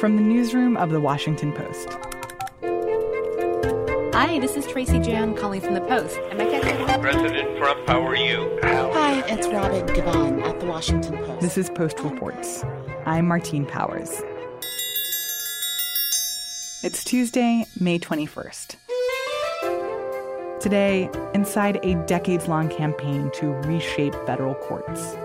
from 0.00 0.14
the 0.14 0.22
newsroom 0.22 0.76
of 0.76 0.90
The 0.90 1.00
Washington 1.00 1.52
Post. 1.52 1.88
Hi, 4.14 4.38
this 4.38 4.56
is 4.56 4.64
Tracy 4.66 5.00
Jan 5.00 5.34
calling 5.34 5.60
from 5.60 5.74
The 5.74 5.80
Post. 5.80 6.18
Am 6.30 6.40
I 6.40 6.44
catching 6.44 7.00
President 7.00 7.58
Trump, 7.58 7.88
how 7.88 8.06
are 8.06 8.14
you? 8.14 8.58
Hi, 8.62 9.24
it's 9.26 9.48
Robin 9.48 9.84
Givhan 9.88 10.42
at 10.42 10.60
The 10.60 10.66
Washington 10.66 11.18
Post. 11.18 11.40
This 11.40 11.58
is 11.58 11.68
Post 11.70 11.98
Reports. 12.00 12.64
I'm 13.06 13.26
Martine 13.26 13.66
Powers. 13.66 14.22
It's 16.84 17.02
Tuesday, 17.02 17.64
May 17.80 17.98
21st. 17.98 18.76
Today, 20.60 21.10
inside 21.34 21.80
a 21.82 21.96
decades 22.06 22.46
long 22.46 22.68
campaign 22.68 23.32
to 23.34 23.48
reshape 23.62 24.14
federal 24.26 24.54
courts, 24.54 25.16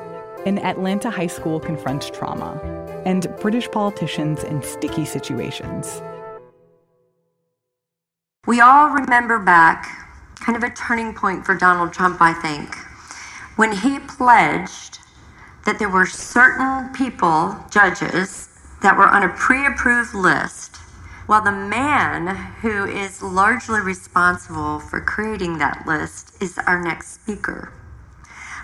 an 0.46 0.60
Atlanta 0.60 1.10
high 1.10 1.28
school 1.28 1.60
confronts 1.60 2.10
trauma, 2.10 2.60
and 3.06 3.28
British 3.40 3.70
politicians 3.72 4.44
in 4.44 4.62
sticky 4.62 5.06
situations. 5.06 6.02
We 8.46 8.60
all 8.60 8.90
remember 8.90 9.40
back, 9.40 9.88
kind 10.36 10.58
of 10.58 10.64
a 10.64 10.74
turning 10.74 11.14
point 11.14 11.46
for 11.46 11.56
Donald 11.56 11.94
Trump, 11.94 12.18
I 12.22 12.34
think, 12.34 12.76
when 13.56 13.72
he 13.72 14.00
pledged 14.00 15.00
that 15.66 15.80
there 15.80 15.90
were 15.90 16.06
certain 16.06 16.92
people, 16.94 17.56
judges, 17.72 18.50
that 18.82 18.98
were 18.98 19.08
on 19.08 19.24
a 19.24 19.30
pre 19.30 19.66
approved 19.66 20.14
list, 20.14 20.76
while 21.26 21.42
the 21.42 21.54
man 21.54 22.36
who 22.62 22.84
is 22.86 23.22
largely 23.22 23.80
responsible 23.80 24.80
for 24.80 25.00
creating 25.00 25.58
that 25.60 25.88
list 25.88 26.36
is 26.42 26.58
our 26.58 26.84
next 26.84 27.14
speaker. 27.14 27.72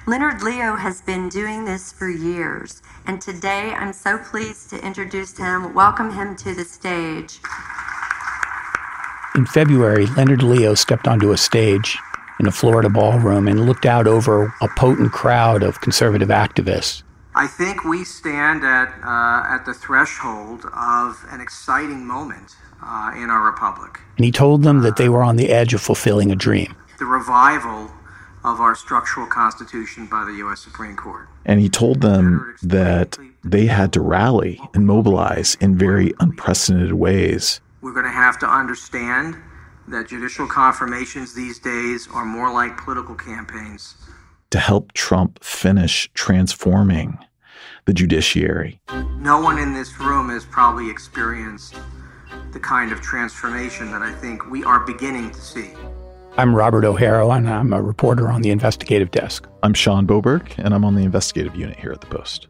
Leonard 0.08 0.42
Leo 0.42 0.76
has 0.76 1.02
been 1.02 1.30
doing 1.30 1.66
this 1.66 1.92
for 1.92 2.10
years, 2.10 2.82
and 3.06 3.22
today 3.22 3.74
I'm 3.74 3.94
so 3.94 4.18
pleased 4.18 4.70
to 4.72 4.84
introduce 4.84 5.38
him, 5.38 5.74
welcome 5.74 6.12
him 6.12 6.36
to 6.38 6.56
the 6.56 6.64
stage. 6.64 7.40
In 9.36 9.46
February, 9.46 10.08
Leonard 10.08 10.42
Leo 10.42 10.74
stepped 10.74 11.08
onto 11.08 11.32
a 11.32 11.38
stage 11.38 11.98
in 12.40 12.48
a 12.48 12.52
Florida 12.52 12.90
ballroom 12.90 13.48
and 13.48 13.66
looked 13.66 13.86
out 13.86 14.08
over 14.08 14.54
a 14.62 14.68
potent 14.70 15.12
crowd 15.12 15.62
of 15.62 15.82
conservative 15.82 16.30
activists. 16.30 17.04
I 17.36 17.46
think 17.46 17.84
we 17.84 18.04
stand 18.04 18.64
at, 18.64 18.90
uh, 19.04 19.54
at 19.54 19.66
the 19.66 19.74
threshold 19.74 20.66
of 20.74 21.24
an 21.30 21.42
exciting 21.42 22.08
moment 22.08 22.56
uh, 22.82 23.12
in 23.16 23.30
our 23.30 23.46
republic. 23.46 24.00
And 24.18 24.26
he 24.26 24.32
told 24.32 24.64
them 24.64 24.80
that 24.82 24.98
they 24.98 25.10
were 25.10 25.24
on 25.24 25.36
the 25.36 25.50
edge 25.50 25.74
of 25.74 25.82
fulfilling 25.82 26.32
a 26.32 26.36
dream. 26.36 26.76
The 26.98 27.06
revival 27.06 27.92
of 28.44 28.62
our 28.62 28.76
structural 28.76 29.28
constitution 29.28 30.08
by 30.08 30.24
the 30.26 30.34
U.S. 30.38 30.62
Supreme 30.62 30.96
Court. 30.96 31.28
And 31.46 31.60
he 31.60 31.70
told 31.70 32.02
them 32.02 32.56
that 32.64 33.18
they 33.44 33.66
had 33.66 33.92
to 33.94 34.02
rally 34.02 34.62
and 34.74 34.86
mobilize 34.86 35.56
in 35.56 35.78
very 35.78 36.14
unprecedented 36.20 36.94
ways. 36.94 37.60
We're 37.82 37.94
going 37.94 38.06
to 38.06 38.12
have 38.12 38.40
to 38.40 38.48
understand 38.48 39.38
that 39.88 40.08
judicial 40.08 40.48
confirmations 40.48 41.34
these 41.34 41.60
days 41.60 42.08
are 42.14 42.26
more 42.26 42.52
like 42.52 42.78
political 42.78 43.16
campaigns. 43.16 43.96
To 44.52 44.60
help 44.60 44.94
Trump 44.94 45.44
finish 45.44 46.10
transforming 46.14 47.18
the 47.86 47.94
judiciary. 47.94 48.80
No 49.18 49.40
one 49.40 49.58
in 49.58 49.74
this 49.74 50.00
room 50.00 50.30
has 50.30 50.46
probably 50.46 50.90
experienced 50.90 51.76
the 52.52 52.60
kind 52.60 52.92
of 52.92 53.02
transformation 53.02 53.92
that 53.92 54.02
I 54.02 54.14
think 54.14 54.50
we 54.50 54.64
are 54.64 54.80
beginning 54.80 55.32
to 55.32 55.42
see. 55.42 55.72
I'm 56.40 56.56
Robert 56.56 56.86
O'Harrow, 56.86 57.36
and 57.36 57.50
I'm 57.50 57.74
a 57.74 57.82
reporter 57.82 58.30
on 58.30 58.44
the 58.44 58.50
investigative 58.50 59.12
desk. 59.12 59.46
I'm 59.62 59.74
Shawn 59.74 60.08
Boburg, 60.08 60.54
and 60.58 60.74
I'm 60.74 60.86
on 60.86 60.96
the 60.96 61.04
investigative 61.04 61.54
unit 61.54 61.78
here 61.78 61.92
at 61.92 62.00
the 62.00 62.08
Post. 62.08 62.48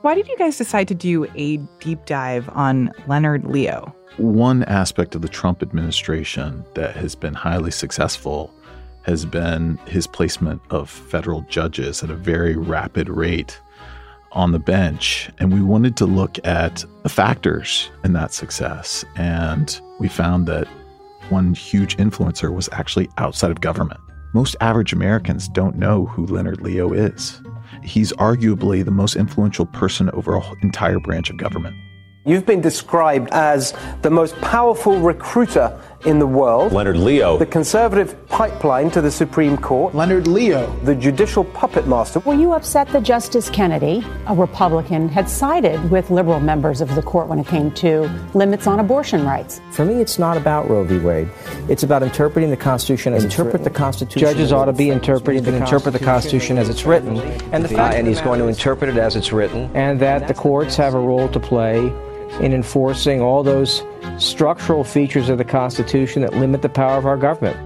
Why 0.00 0.16
did 0.16 0.26
you 0.26 0.36
guys 0.36 0.58
decide 0.58 0.88
to 0.88 0.96
do 0.96 1.26
a 1.36 1.58
deep 1.78 2.06
dive 2.06 2.48
on 2.54 2.90
Leonard 3.06 3.44
Leo? 3.44 3.94
One 4.16 4.64
aspect 4.64 5.14
of 5.14 5.22
the 5.22 5.28
Trump 5.28 5.62
administration 5.62 6.64
that 6.74 6.96
has 6.96 7.14
been 7.14 7.34
highly 7.34 7.70
successful 7.70 8.52
has 9.02 9.24
been 9.24 9.78
his 9.86 10.08
placement 10.08 10.60
of 10.70 10.90
federal 10.90 11.42
judges 11.42 12.02
at 12.02 12.10
a 12.10 12.16
very 12.16 12.56
rapid 12.56 13.08
rate 13.08 13.60
on 14.32 14.50
the 14.50 14.58
bench. 14.58 15.30
And 15.38 15.52
we 15.52 15.62
wanted 15.62 15.96
to 15.98 16.04
look 16.04 16.44
at 16.44 16.84
the 17.04 17.08
factors 17.08 17.90
in 18.02 18.12
that 18.14 18.34
success. 18.34 19.04
And 19.14 19.80
we 20.00 20.08
found 20.08 20.48
that 20.48 20.66
one 21.30 21.54
huge 21.54 21.96
influencer 21.96 22.52
was 22.52 22.68
actually 22.72 23.08
outside 23.18 23.50
of 23.50 23.60
government. 23.60 24.00
Most 24.32 24.56
average 24.60 24.92
Americans 24.92 25.48
don't 25.48 25.76
know 25.76 26.06
who 26.06 26.26
Leonard 26.26 26.60
Leo 26.60 26.92
is. 26.92 27.40
He's 27.82 28.12
arguably 28.14 28.84
the 28.84 28.90
most 28.90 29.16
influential 29.16 29.66
person 29.66 30.10
over 30.10 30.36
an 30.36 30.42
entire 30.62 31.00
branch 31.00 31.30
of 31.30 31.36
government. 31.36 31.76
You've 32.26 32.44
been 32.44 32.60
described 32.60 33.30
as 33.32 33.74
the 34.02 34.10
most 34.10 34.38
powerful 34.40 35.00
recruiter 35.00 35.80
in 36.04 36.18
the 36.18 36.26
world. 36.26 36.72
Leonard 36.72 36.96
Leo. 36.96 37.36
The 37.36 37.46
conservative 37.46 38.16
pipeline 38.28 38.90
to 38.92 39.00
the 39.00 39.10
Supreme 39.10 39.56
Court. 39.56 39.94
Leonard 39.94 40.26
Leo. 40.26 40.74
The 40.84 40.94
judicial 40.94 41.44
puppet 41.44 41.86
master. 41.86 42.20
Were 42.20 42.34
you 42.34 42.52
upset 42.52 42.88
that 42.88 43.02
Justice 43.02 43.50
Kennedy, 43.50 44.04
a 44.26 44.34
Republican, 44.34 45.08
had 45.08 45.28
sided 45.28 45.90
with 45.90 46.10
liberal 46.10 46.40
members 46.40 46.80
of 46.80 46.94
the 46.94 47.02
court 47.02 47.28
when 47.28 47.38
it 47.38 47.46
came 47.46 47.70
to 47.72 48.10
limits 48.34 48.66
on 48.66 48.80
abortion 48.80 49.24
rights? 49.26 49.60
For 49.72 49.84
me, 49.84 49.94
it's 49.94 50.18
not 50.18 50.36
about 50.36 50.68
Roe 50.70 50.84
v. 50.84 50.98
Wade. 50.98 51.28
It's 51.68 51.82
about 51.82 52.02
interpreting 52.02 52.50
the 52.50 52.56
Constitution 52.56 53.12
as 53.12 53.24
interpret 53.24 53.64
the 53.64 53.70
Constitution. 53.70 54.20
Judges 54.20 54.52
ought 54.52 54.66
to 54.66 54.72
be 54.72 54.90
interpreting 54.90 55.42
the 55.42 55.54
interpret 55.54 55.92
the 55.92 55.98
Constitution 55.98 56.58
as 56.58 56.68
it's 56.68 56.84
written, 56.84 57.18
and 57.52 57.64
the 57.64 57.78
uh, 57.78 57.90
and 57.90 58.06
he's 58.06 58.20
going 58.20 58.38
to 58.38 58.46
interpret 58.46 58.90
it 58.90 58.96
as 58.96 59.16
it's 59.16 59.32
written, 59.32 59.70
and 59.74 60.00
that 60.00 60.28
the 60.28 60.34
courts 60.34 60.76
have 60.76 60.94
a 60.94 61.00
role 61.00 61.28
to 61.28 61.40
play 61.40 61.92
in 62.40 62.52
enforcing 62.52 63.20
all 63.20 63.42
those 63.42 63.82
structural 64.18 64.84
features 64.84 65.28
of 65.28 65.38
the 65.38 65.44
Constitution 65.44 66.22
that 66.22 66.34
limit 66.34 66.62
the 66.62 66.68
power 66.68 66.96
of 66.96 67.06
our 67.06 67.16
government. 67.16 67.56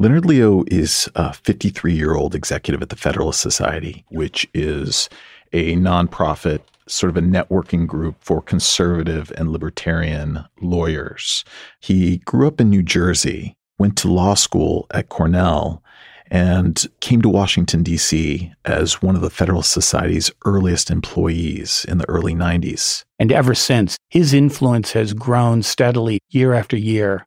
Leonard 0.00 0.26
Leo 0.26 0.62
is 0.68 1.08
a 1.16 1.32
53 1.32 1.92
year 1.92 2.14
old 2.14 2.34
executive 2.34 2.82
at 2.82 2.88
the 2.88 2.96
Federalist 2.96 3.40
Society, 3.40 4.04
which 4.10 4.48
is 4.54 5.08
a 5.52 5.74
nonprofit, 5.74 6.60
sort 6.86 7.10
of 7.10 7.16
a 7.16 7.26
networking 7.26 7.84
group 7.84 8.14
for 8.20 8.40
conservative 8.40 9.32
and 9.36 9.50
libertarian 9.50 10.44
lawyers. 10.60 11.44
He 11.80 12.18
grew 12.18 12.46
up 12.46 12.60
in 12.60 12.70
New 12.70 12.82
Jersey, 12.82 13.56
went 13.78 13.96
to 13.98 14.08
law 14.08 14.34
school 14.34 14.86
at 14.92 15.08
Cornell, 15.08 15.82
and 16.30 16.86
came 17.00 17.22
to 17.22 17.28
Washington, 17.28 17.82
D.C. 17.82 18.52
as 18.64 19.02
one 19.02 19.14
of 19.14 19.22
the 19.22 19.30
Federalist 19.30 19.70
Society's 19.70 20.30
earliest 20.44 20.90
employees 20.90 21.84
in 21.88 21.98
the 21.98 22.08
early 22.08 22.34
90s. 22.34 23.04
And 23.18 23.32
ever 23.32 23.54
since, 23.54 23.96
his 24.08 24.32
influence 24.32 24.92
has 24.92 25.14
grown 25.14 25.62
steadily 25.62 26.20
year 26.28 26.52
after 26.52 26.76
year. 26.76 27.26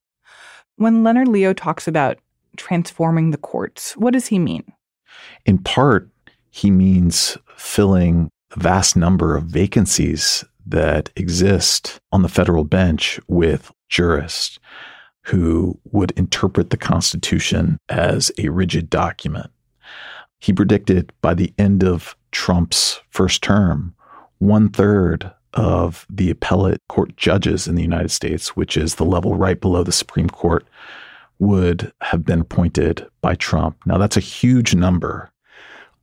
When 0.75 1.03
Leonard 1.03 1.27
Leo 1.27 1.53
talks 1.53 1.87
about 1.87 2.19
transforming 2.57 3.31
the 3.31 3.37
courts, 3.37 3.97
what 3.97 4.13
does 4.13 4.27
he 4.27 4.39
mean? 4.39 4.63
In 5.45 5.57
part, 5.57 6.09
he 6.49 6.69
means 6.71 7.37
filling 7.55 8.29
a 8.55 8.59
vast 8.59 8.95
number 8.95 9.35
of 9.35 9.43
vacancies 9.43 10.43
that 10.65 11.09
exist 11.15 11.99
on 12.11 12.21
the 12.21 12.29
federal 12.29 12.63
bench 12.63 13.19
with 13.27 13.71
jurists 13.89 14.59
who 15.23 15.79
would 15.91 16.11
interpret 16.11 16.69
the 16.69 16.77
Constitution 16.77 17.77
as 17.89 18.31
a 18.37 18.49
rigid 18.49 18.89
document. 18.89 19.51
He 20.39 20.53
predicted 20.53 21.11
by 21.21 21.35
the 21.35 21.53
end 21.57 21.83
of 21.83 22.15
Trump's 22.31 22.99
first 23.09 23.43
term, 23.43 23.93
one 24.39 24.69
third 24.69 25.31
of 25.53 26.05
the 26.09 26.29
appellate 26.29 26.81
court 26.89 27.15
judges 27.17 27.67
in 27.67 27.75
the 27.75 27.81
United 27.81 28.09
States, 28.09 28.55
which 28.55 28.77
is 28.77 28.95
the 28.95 29.05
level 29.05 29.35
right 29.35 29.59
below 29.59 29.83
the 29.83 29.91
Supreme 29.91 30.29
Court, 30.29 30.65
would 31.39 31.91
have 32.01 32.23
been 32.25 32.41
appointed 32.41 33.05
by 33.21 33.35
Trump. 33.35 33.77
Now, 33.85 33.97
that's 33.97 34.17
a 34.17 34.21
huge 34.21 34.73
number. 34.73 35.29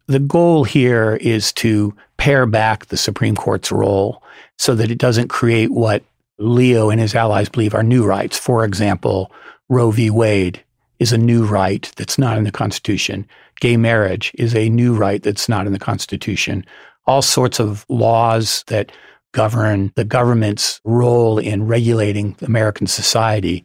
The 0.06 0.18
goal 0.18 0.64
here 0.64 1.16
is 1.20 1.52
to 1.54 1.94
pare 2.16 2.46
back 2.46 2.86
the 2.86 2.96
Supreme 2.96 3.36
Court's 3.36 3.70
role 3.70 4.22
so 4.56 4.74
that 4.74 4.90
it 4.90 4.98
doesn't 4.98 5.28
create 5.28 5.70
what 5.70 6.02
Leo 6.38 6.90
and 6.90 7.00
his 7.00 7.14
allies 7.14 7.48
believe 7.48 7.74
are 7.74 7.82
new 7.82 8.04
rights. 8.04 8.38
For 8.38 8.64
example, 8.64 9.32
Roe 9.68 9.90
v. 9.90 10.10
Wade 10.10 10.62
is 10.98 11.12
a 11.12 11.18
new 11.18 11.44
right 11.44 11.90
that's 11.96 12.18
not 12.18 12.38
in 12.38 12.44
the 12.44 12.50
Constitution. 12.50 13.26
Gay 13.60 13.76
marriage 13.76 14.32
is 14.34 14.54
a 14.54 14.68
new 14.68 14.94
right 14.94 15.22
that's 15.22 15.48
not 15.48 15.66
in 15.66 15.72
the 15.72 15.78
Constitution. 15.78 16.64
All 17.06 17.22
sorts 17.22 17.58
of 17.60 17.84
laws 17.88 18.64
that 18.66 18.92
govern 19.32 19.92
the 19.94 20.04
government's 20.04 20.80
role 20.84 21.38
in 21.38 21.66
regulating 21.66 22.36
American 22.42 22.86
society 22.86 23.64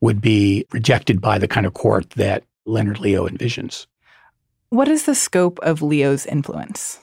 would 0.00 0.20
be 0.20 0.66
rejected 0.72 1.20
by 1.20 1.38
the 1.38 1.48
kind 1.48 1.66
of 1.66 1.74
court 1.74 2.10
that 2.10 2.44
Leonard 2.66 3.00
Leo 3.00 3.26
envisions. 3.26 3.86
What 4.70 4.88
is 4.88 5.04
the 5.04 5.14
scope 5.14 5.58
of 5.60 5.82
Leo's 5.82 6.26
influence? 6.26 6.98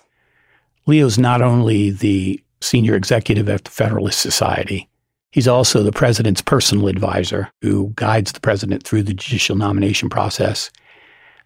Leo's 0.87 1.17
not 1.17 1.41
only 1.41 1.89
the 1.89 2.43
senior 2.59 2.95
executive 2.95 3.49
at 3.49 3.63
the 3.63 3.71
Federalist 3.71 4.19
Society, 4.19 4.89
He's 5.31 5.47
also 5.47 5.81
the 5.81 5.93
president's 5.93 6.41
personal 6.41 6.89
advisor 6.89 7.49
who 7.61 7.93
guides 7.95 8.33
the 8.33 8.41
president 8.41 8.83
through 8.83 9.03
the 9.03 9.13
judicial 9.13 9.55
nomination 9.55 10.09
process. 10.09 10.69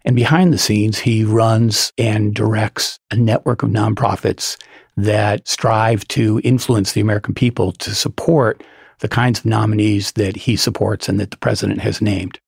And 0.04 0.16
behind 0.16 0.52
the 0.52 0.58
scenes, 0.58 0.98
he 0.98 1.22
runs 1.24 1.92
and 1.96 2.34
directs 2.34 2.98
a 3.12 3.16
network 3.16 3.62
of 3.62 3.70
nonprofits 3.70 4.56
that 4.96 5.46
strive 5.46 6.06
to 6.08 6.40
influence 6.42 6.92
the 6.92 7.00
American 7.00 7.34
people 7.34 7.70
to 7.72 7.94
support 7.94 8.62
the 9.00 9.08
kinds 9.08 9.40
of 9.40 9.46
nominees 9.46 10.12
that 10.12 10.36
he 10.36 10.56
supports 10.56 11.08
and 11.08 11.20
that 11.20 11.30
the 11.30 11.36
president 11.36 11.80
has 11.80 12.00
named. 12.00 12.40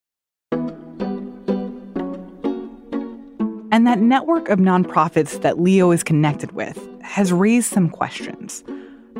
And 3.70 3.87
that 3.87 4.00
network 4.00 4.49
of 4.49 4.58
nonprofits 4.58 5.40
that 5.43 5.61
Leo 5.61 5.93
is 5.93 6.02
connected 6.02 6.52
with 6.52 6.85
has 7.02 7.32
raised 7.32 7.70
some 7.70 7.90
questions. 7.90 8.64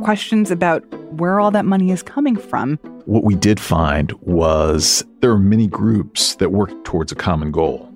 Questions 0.02 0.50
about 0.50 0.84
where 1.12 1.40
all 1.40 1.50
that 1.50 1.64
money 1.64 1.90
is 1.90 2.02
coming 2.02 2.36
from. 2.36 2.76
What 3.04 3.24
we 3.24 3.34
did 3.34 3.58
find 3.58 4.12
was 4.20 5.04
there 5.20 5.30
are 5.30 5.38
many 5.38 5.66
groups 5.66 6.36
that 6.36 6.52
work 6.52 6.70
towards 6.84 7.12
a 7.12 7.14
common 7.14 7.50
goal. 7.50 7.92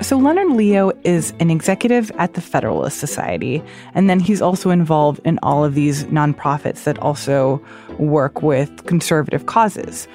So, 0.00 0.16
Leonard 0.16 0.52
Leo 0.52 0.92
is 1.02 1.34
an 1.40 1.50
executive 1.50 2.12
at 2.12 2.34
the 2.34 2.40
Federalist 2.40 2.98
Society, 3.00 3.62
and 3.92 4.08
then 4.08 4.20
he's 4.20 4.40
also 4.40 4.70
involved 4.70 5.20
in 5.24 5.40
all 5.42 5.64
of 5.64 5.74
these 5.74 6.04
nonprofits 6.04 6.84
that 6.84 6.98
also 7.00 7.60
work 7.98 8.42
with 8.42 8.86
conservative 8.86 9.46
causes. 9.46 10.06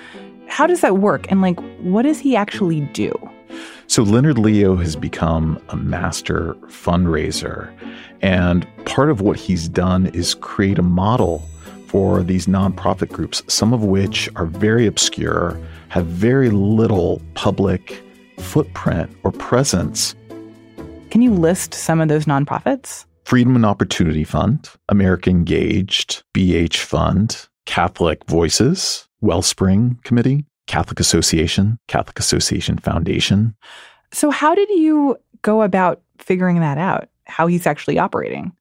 How 0.47 0.65
does 0.65 0.81
that 0.81 0.97
work? 0.97 1.30
And, 1.30 1.42
like, 1.42 1.59
what 1.80 2.04
does 2.04 2.19
he 2.19 2.36
actually 2.38 2.81
do? 2.94 3.12
So, 3.88 4.04
Leonard 4.04 4.38
Leo 4.38 4.77
has 4.77 4.95
become 4.95 5.62
a 5.69 5.75
master 5.75 6.54
fundraiser. 6.68 7.69
And 8.21 8.65
part 8.92 9.10
of 9.10 9.22
what 9.22 9.38
he's 9.38 9.70
done 9.70 10.08
is 10.08 10.36
create 10.36 10.78
a 10.78 10.84
model 10.84 11.42
for 11.88 12.24
these 12.24 12.46
nonprofit 12.46 13.08
groups, 13.08 13.42
some 13.48 13.72
of 13.72 13.86
which 13.86 14.28
are 14.36 14.46
very 14.46 14.86
obscure, 14.86 15.58
have 15.88 16.06
very 16.06 16.50
little 16.50 17.22
public 17.34 18.04
footprint 18.38 19.10
or 19.24 19.32
presence. 19.32 20.14
Can 21.10 21.22
you 21.22 21.32
list 21.32 21.74
some 21.74 22.02
of 22.02 22.10
those 22.10 22.26
nonprofits? 22.26 23.06
Freedom 23.24 23.56
and 23.56 23.66
Opportunity 23.66 24.26
Fund, 24.26 24.70
American 24.90 25.38
Engaged, 25.38 26.24
BH 26.34 26.76
Fund, 26.76 27.48
Catholic 27.66 28.22
Voices, 28.26 29.08
Wellspring 29.22 30.00
Committee, 30.04 30.46
Catholic 30.68 31.00
Association, 31.00 31.78
Catholic 31.88 32.20
Association 32.20 32.78
Foundation. 32.78 33.56
So, 34.12 34.32
how 34.32 34.54
did 34.54 34.70
you 34.70 35.16
go 35.44 35.62
about 35.62 36.02
figuring 36.18 36.60
that 36.60 36.78
out? 36.78 37.08
How 37.26 37.48
he's 37.48 37.66
actually 37.66 37.98
operating? 37.98 38.52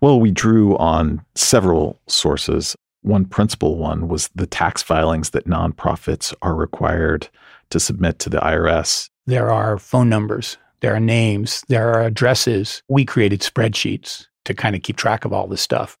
Well, 0.00 0.20
we 0.20 0.30
drew 0.30 0.76
on 0.78 1.24
several 1.34 2.00
sources. 2.06 2.76
One 3.02 3.24
principal 3.24 3.76
one 3.76 4.08
was 4.08 4.30
the 4.34 4.46
tax 4.46 4.82
filings 4.82 5.30
that 5.30 5.46
nonprofits 5.46 6.34
are 6.42 6.54
required 6.54 7.28
to 7.70 7.80
submit 7.80 8.18
to 8.20 8.30
the 8.30 8.38
IRS 8.38 9.08
there 9.26 9.50
are 9.50 9.78
phone 9.78 10.08
numbers, 10.08 10.58
there 10.80 10.94
are 10.94 11.00
names, 11.00 11.64
there 11.68 11.92
are 11.92 12.02
addresses. 12.02 12.82
We 12.88 13.04
created 13.04 13.40
spreadsheets 13.40 14.26
to 14.44 14.52
kind 14.52 14.76
of 14.76 14.82
keep 14.82 14.96
track 14.96 15.24
of 15.24 15.32
all 15.32 15.46
this 15.46 15.62
stuff. 15.62 15.96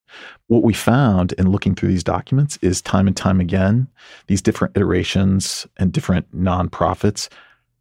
What 0.48 0.62
we 0.62 0.74
found 0.74 1.32
in 1.32 1.50
looking 1.50 1.74
through 1.74 1.88
these 1.88 2.04
documents 2.04 2.58
is 2.58 2.82
time 2.82 3.06
and 3.06 3.16
time 3.16 3.40
again, 3.40 3.88
these 4.26 4.42
different 4.42 4.76
iterations 4.76 5.66
and 5.78 5.92
different 5.92 6.30
nonprofits 6.36 7.28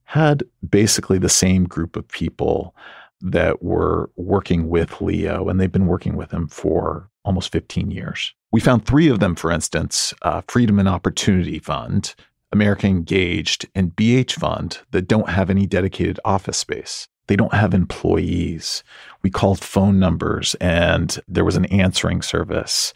had 0.06 0.44
basically 0.70 1.18
the 1.18 1.28
same 1.28 1.66
group 1.66 1.98
of 1.98 2.08
people 2.08 2.74
that 3.24 3.64
were 3.64 4.12
working 4.18 4.70
with 4.70 5.02
Leo, 5.02 5.48
and 5.48 5.60
they've 5.60 5.72
been 5.72 5.88
working 5.88 6.16
with 6.16 6.32
him 6.32 6.48
for 6.48 7.10
almost 7.24 7.52
15 7.52 7.90
years. 7.90 8.34
We 8.52 8.60
found 8.60 8.86
three 8.86 9.08
of 9.08 9.20
them, 9.20 9.36
for 9.36 9.50
instance, 9.50 10.14
uh, 10.22 10.42
Freedom 10.48 10.78
and 10.78 10.90
Opportunity 10.90 11.58
Fund, 11.58 12.14
America 12.52 12.86
Engaged, 12.86 13.68
and 13.74 13.96
BH 13.96 14.34
Fund 14.34 14.80
that 14.92 15.08
don't 15.08 15.30
have 15.30 15.50
any 15.50 15.66
dedicated 15.66 16.20
office 16.26 16.58
space. 16.58 17.08
They 17.28 17.36
don't 17.36 17.54
have 17.54 17.74
employees. 17.74 18.84
We 19.22 19.30
called 19.30 19.60
phone 19.60 19.98
numbers 19.98 20.56
and 20.56 21.18
there 21.28 21.46
was 21.46 21.56
an 21.56 21.66
answering 21.66 22.22
service. 22.22 22.94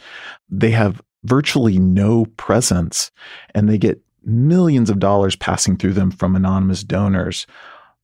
They 0.49 0.71
have 0.71 1.01
virtually 1.23 1.79
no 1.79 2.25
presence 2.37 3.09
and 3.55 3.69
they 3.69 3.77
get 3.77 4.01
millions 4.23 4.89
of 4.89 4.99
dollars 4.99 5.37
passing 5.37 5.77
through 5.77 5.93
them 5.93 6.11
from 6.11 6.35
anonymous 6.35 6.83
donors 6.83 7.47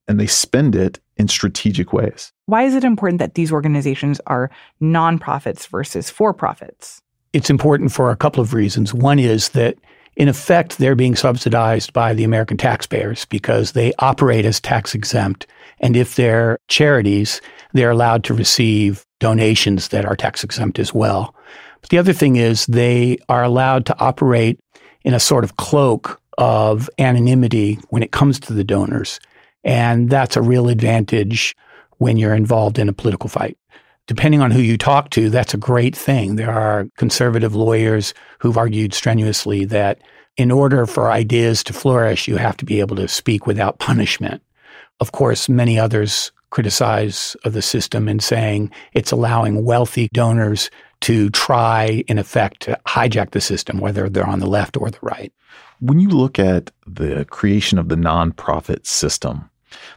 and 0.08 0.20
they 0.20 0.28
spend 0.28 0.76
it 0.76 1.00
in 1.18 1.28
strategic 1.28 1.94
ways. 1.94 2.32
Why 2.46 2.64
is 2.64 2.76
it 2.76 2.84
important 2.84 3.20
that 3.20 3.36
these 3.36 3.52
organizations 3.52 4.20
are 4.28 4.50
nonprofits 4.82 5.68
versus 5.68 6.10
for 6.10 6.34
profits? 6.34 7.02
It's 7.34 7.50
important 7.50 7.92
for 7.92 8.12
a 8.12 8.16
couple 8.16 8.42
of 8.42 8.54
reasons. 8.54 8.94
One 8.94 9.20
is 9.20 9.50
that 9.50 9.78
in 10.16 10.28
effect, 10.28 10.78
they're 10.78 10.96
being 10.96 11.16
subsidized 11.16 11.92
by 11.94 12.14
the 12.14 12.24
American 12.24 12.58
taxpayers 12.58 13.26
because 13.26 13.72
they 13.72 13.94
operate 14.00 14.46
as 14.46 14.60
tax 14.60 14.94
exempt. 14.94 15.48
And 15.80 15.98
if 15.98 16.16
they're 16.16 16.60
charities, 16.68 17.42
they're 17.74 17.90
allowed 17.90 18.24
to 18.26 18.34
receive 18.34 19.06
donations 19.20 19.88
that 19.88 20.06
are 20.06 20.16
tax 20.16 20.44
exempt 20.44 20.78
as 20.78 20.94
well. 20.94 21.36
But 21.82 21.90
the 21.90 21.98
other 21.98 22.14
thing 22.14 22.36
is 22.36 22.66
they 22.68 23.18
are 23.28 23.44
allowed 23.44 23.86
to 23.88 24.00
operate 24.00 24.60
in 25.04 25.14
a 25.14 25.20
sort 25.20 25.44
of 25.44 25.58
cloak 25.58 26.22
of 26.38 26.90
anonymity 27.00 27.80
when 27.90 28.04
it 28.04 28.12
comes 28.12 28.40
to 28.42 28.54
the 28.54 28.64
donors. 28.64 29.20
And 29.64 30.10
that's 30.10 30.36
a 30.36 30.42
real 30.42 30.68
advantage 30.68 31.56
when 31.98 32.18
you're 32.18 32.36
involved 32.36 32.80
in 32.80 32.90
a 32.90 32.94
political 32.94 33.30
fight 33.30 33.58
depending 34.08 34.42
on 34.42 34.52
who 34.52 34.62
you 34.62 34.78
talk 34.78 35.10
to, 35.12 35.30
that's 35.30 35.54
a 35.54 35.58
great 35.58 35.96
thing. 35.96 36.36
There 36.36 36.52
are 36.52 36.88
conservative 36.98 37.56
lawyers 37.56 38.14
who've 38.40 38.58
argued 38.58 38.94
strenuously 38.94 39.66
that 39.66 40.02
in 40.36 40.52
order 40.52 40.86
for 40.86 41.12
ideas 41.12 41.64
to 41.66 41.74
flourish, 41.74 42.28
you 42.28 42.38
have 42.38 42.58
to 42.58 42.66
be 42.66 42.80
able 42.80 42.96
to 42.98 43.08
speak 43.08 43.48
without 43.48 43.80
punishment. 43.80 44.42
Of 45.00 45.12
course, 45.12 45.48
many 45.48 45.80
others 45.80 46.32
criticize 46.50 47.36
the 47.44 47.62
system 47.62 48.08
in 48.08 48.20
saying 48.20 48.72
it's 48.94 49.12
allowing 49.12 49.64
wealthy 49.66 50.10
donors 50.14 50.70
to 51.02 51.30
try, 51.32 52.04
in 52.08 52.18
effect, 52.18 52.62
to 52.62 52.80
hijack 52.88 53.32
the 53.32 53.42
system, 53.42 53.80
whether 53.80 54.10
they're 54.10 54.28
on 54.28 54.40
the 54.40 54.48
left 54.48 54.78
or 54.78 54.90
the 54.90 55.00
right. 55.02 55.34
When 55.80 56.00
you 56.00 56.10
look 56.10 56.40
at 56.40 56.72
the 56.88 57.26
creation 57.26 57.78
of 57.78 57.90
the 57.90 57.96
nonprofit 57.96 58.86
system, 58.86 59.50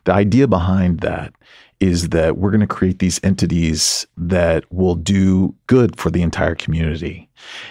the 0.05 0.13
idea 0.13 0.47
behind 0.47 1.01
that 1.01 1.33
is 1.81 2.09
that 2.09 2.39
we're 2.39 2.51
going 2.51 2.61
to 2.61 2.67
create 2.67 2.99
these 3.01 3.21
entities 3.23 4.07
that 4.17 4.65
will 4.73 4.95
do 4.95 5.55
good 5.67 5.99
for 5.99 6.11
the 6.11 6.23
entire 6.23 6.55
community. 6.55 7.29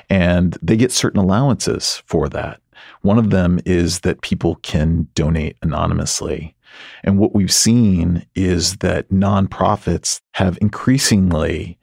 And 0.09 0.57
they 0.61 0.77
get 0.77 0.91
certain 0.91 1.19
allowances 1.19 2.03
for 2.05 2.29
that. 2.29 2.61
One 3.01 3.17
of 3.17 3.31
them 3.31 3.59
is 3.65 4.01
that 4.01 4.21
people 4.21 4.55
can 4.57 5.07
donate 5.15 5.57
anonymously. 5.61 6.55
And 7.03 7.17
what 7.17 7.33
we've 7.33 7.53
seen 7.53 8.25
is 8.35 8.77
that 8.77 9.09
nonprofits 9.09 10.21
have 10.33 10.57
increasingly 10.61 11.77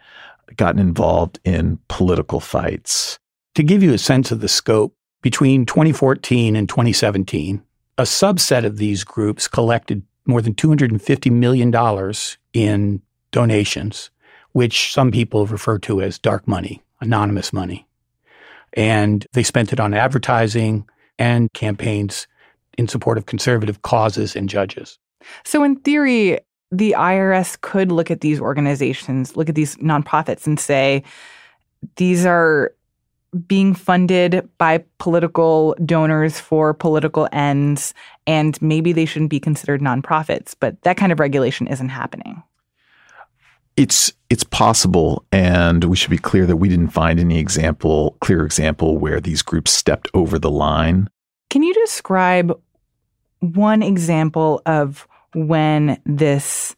gotten 0.56 0.81
involved 0.81 1.41
in 1.44 1.79
political 1.88 2.41
fights. 2.41 3.19
To 3.55 3.62
give 3.62 3.82
you 3.82 3.93
a 3.94 3.98
sense 3.98 4.31
of 4.31 4.41
the 4.41 4.48
scope, 4.48 4.94
between 5.22 5.67
2014 5.67 6.56
and 6.56 6.69
2017, 6.69 7.62
a 7.98 8.02
subset 8.02 8.64
of 8.64 8.76
these 8.76 9.05
groups 9.05 9.46
collected 9.46 10.02
more 10.26 10.43
than 10.43 10.55
$250 10.55 11.31
million 11.32 11.72
in 12.52 13.02
donations, 13.31 14.10
which 14.52 14.93
some 14.93 15.10
people 15.10 15.46
refer 15.46 15.79
to 15.79 16.00
as 16.00 16.19
dark 16.19 16.46
money, 16.46 16.82
anonymous 17.00 17.52
money. 17.52 17.86
And 18.74 19.26
they 19.32 19.43
spent 19.43 19.72
it 19.72 19.81
on 19.81 19.94
advertising 19.94 20.88
and 21.19 21.52
campaigns 21.52 22.26
in 22.79 22.88
support 22.88 23.19
of 23.19 23.26
conservative 23.26 23.82
causes 23.82 24.34
and 24.34 24.48
judges. 24.48 24.98
So, 25.44 25.62
in 25.62 25.76
theory, 25.76 26.38
the 26.70 26.94
IRS 26.96 27.60
could 27.60 27.93
look 27.93 28.10
at 28.10 28.22
these 28.22 28.41
organizations, 28.41 29.36
look 29.36 29.48
at 29.48 29.55
these 29.55 29.76
nonprofits, 29.76 30.46
and 30.46 30.58
say, 30.58 31.05
these 31.96 32.24
are 32.24 32.72
being 33.46 33.74
funded 33.74 34.48
by 34.58 34.84
political 34.98 35.74
donors 35.84 36.39
for 36.39 36.74
political 36.74 37.29
ends, 37.32 37.94
and 38.27 38.60
maybe 38.60 38.93
they 38.93 39.06
shouldn't 39.06 39.31
be 39.31 39.41
considered 39.41 39.81
nonprofits. 39.81 40.55
But 40.58 40.81
that 40.82 40.96
kind 40.96 41.12
of 41.12 41.20
regulation 41.20 41.67
isn't 41.67 41.89
happening. 41.89 42.43
It's 43.77 44.12
it's 44.29 44.44
possible, 44.44 45.24
and 45.32 45.84
we 45.84 45.96
should 45.96 46.10
be 46.10 46.19
clear 46.19 46.44
that 46.46 46.56
we 46.56 46.69
didn't 46.69 46.89
find 46.89 47.19
any 47.19 47.39
example, 47.39 48.17
clear 48.20 48.44
example 48.44 48.98
where 48.98 49.20
these 49.20 49.41
groups 49.43 49.72
stepped 49.72 50.08
over 50.12 50.39
the 50.39 50.51
line. 50.51 51.08
Can 51.48 51.62
you 51.62 51.72
describe 51.74 52.58
one 53.41 53.82
example 53.82 54.60
of 54.67 55.06
when 55.34 56.01
this 56.05 56.77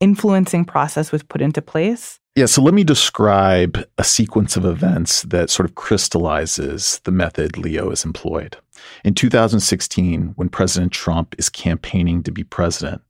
influencing 0.00 0.64
process 0.64 1.10
was 1.10 1.22
put 1.22 1.40
into 1.40 1.62
place? 1.62 2.20
Yeah, 2.36 2.44
so 2.44 2.60
let 2.60 2.74
me 2.74 2.84
describe 2.84 3.82
a 3.96 4.04
sequence 4.04 4.58
of 4.58 4.66
events 4.66 5.22
that 5.22 5.48
sort 5.48 5.66
of 5.66 5.74
crystallizes 5.74 7.00
the 7.04 7.10
method 7.10 7.56
Leo 7.56 7.88
has 7.88 8.04
employed. 8.04 8.58
In 9.04 9.14
2016, 9.14 10.34
when 10.36 10.50
President 10.50 10.92
Trump 10.92 11.34
is 11.38 11.48
campaigning 11.48 12.22
to 12.24 12.30
be 12.30 12.44
president, 12.44 13.00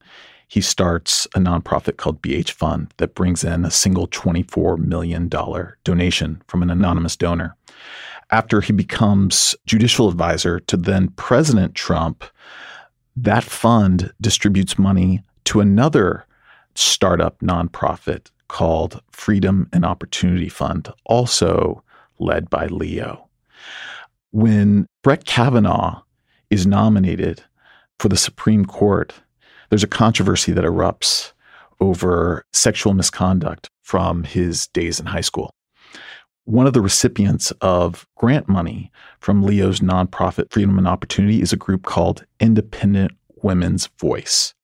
he 0.46 0.60
starts 0.60 1.26
a 1.34 1.40
nonprofit 1.40 1.96
called 1.96 2.22
BH 2.22 2.52
Fund 2.52 2.94
that 2.98 3.16
brings 3.16 3.42
in 3.42 3.64
a 3.64 3.70
single 3.72 4.06
$24 4.06 4.78
million 4.78 5.28
donation 5.28 6.40
from 6.46 6.62
an 6.62 6.70
anonymous 6.70 7.16
donor. 7.16 7.56
After 8.30 8.60
he 8.60 8.72
becomes 8.72 9.56
judicial 9.66 10.08
advisor 10.08 10.60
to 10.60 10.76
then 10.76 11.08
President 11.08 11.74
Trump, 11.74 12.22
that 13.16 13.42
fund 13.42 14.12
distributes 14.20 14.78
money 14.78 15.24
to 15.46 15.58
another 15.58 16.26
startup 16.76 17.40
nonprofit 17.40 18.30
called 18.48 19.02
Freedom 19.10 19.68
and 19.72 19.84
Opportunity 19.84 20.48
Fund, 20.48 20.88
also 21.04 21.82
led 22.18 22.48
by 22.50 22.66
Leo. 22.66 23.28
When 24.30 24.86
Brett 25.02 25.24
Kavanaugh 25.24 26.02
is 26.50 26.66
nominated 26.66 27.42
for 27.98 28.08
the 28.08 28.16
Supreme 28.16 28.64
Court, 28.64 29.14
there's 29.70 29.84
a 29.84 29.88
controversy 29.88 30.52
that 30.52 30.64
erupts 30.64 31.32
over 31.80 32.44
sexual 32.52 32.94
misconduct 32.94 33.68
from 33.82 34.24
his 34.24 34.68
days 34.68 35.00
in 35.00 35.06
high 35.06 35.20
school. 35.20 35.50
One 36.44 36.66
of 36.66 36.74
the 36.74 36.80
recipients 36.80 37.50
of 37.60 38.06
grant 38.16 38.48
money 38.48 38.92
from 39.20 39.42
Leo's 39.42 39.80
nonprofit 39.80 40.52
Freedom 40.52 40.78
and 40.78 40.86
Opportunity 40.86 41.42
is 41.42 41.52
a 41.52 41.56
group 41.56 41.84
called 41.84 42.24
Independent 42.38 43.12
Women's 43.42 43.88
Voice. 43.98 44.54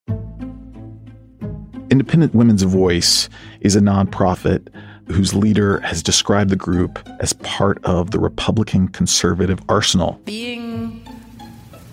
Independent 1.93 2.35
Women's 2.35 2.63
Voice 2.63 3.29
is 3.61 3.77
a 3.77 3.81
nonprofit 3.81 4.69
whose 5.09 5.35
leader 5.35 5.81
has 5.81 6.03
described 6.03 6.49
the 6.49 6.57
group 6.57 6.99
as 7.21 7.35
part 7.35 7.85
of 7.85 8.13
the 8.13 8.19
Republican 8.19 8.89
conservative 8.89 9.61
arsenal. 9.69 10.19
Being 10.25 11.07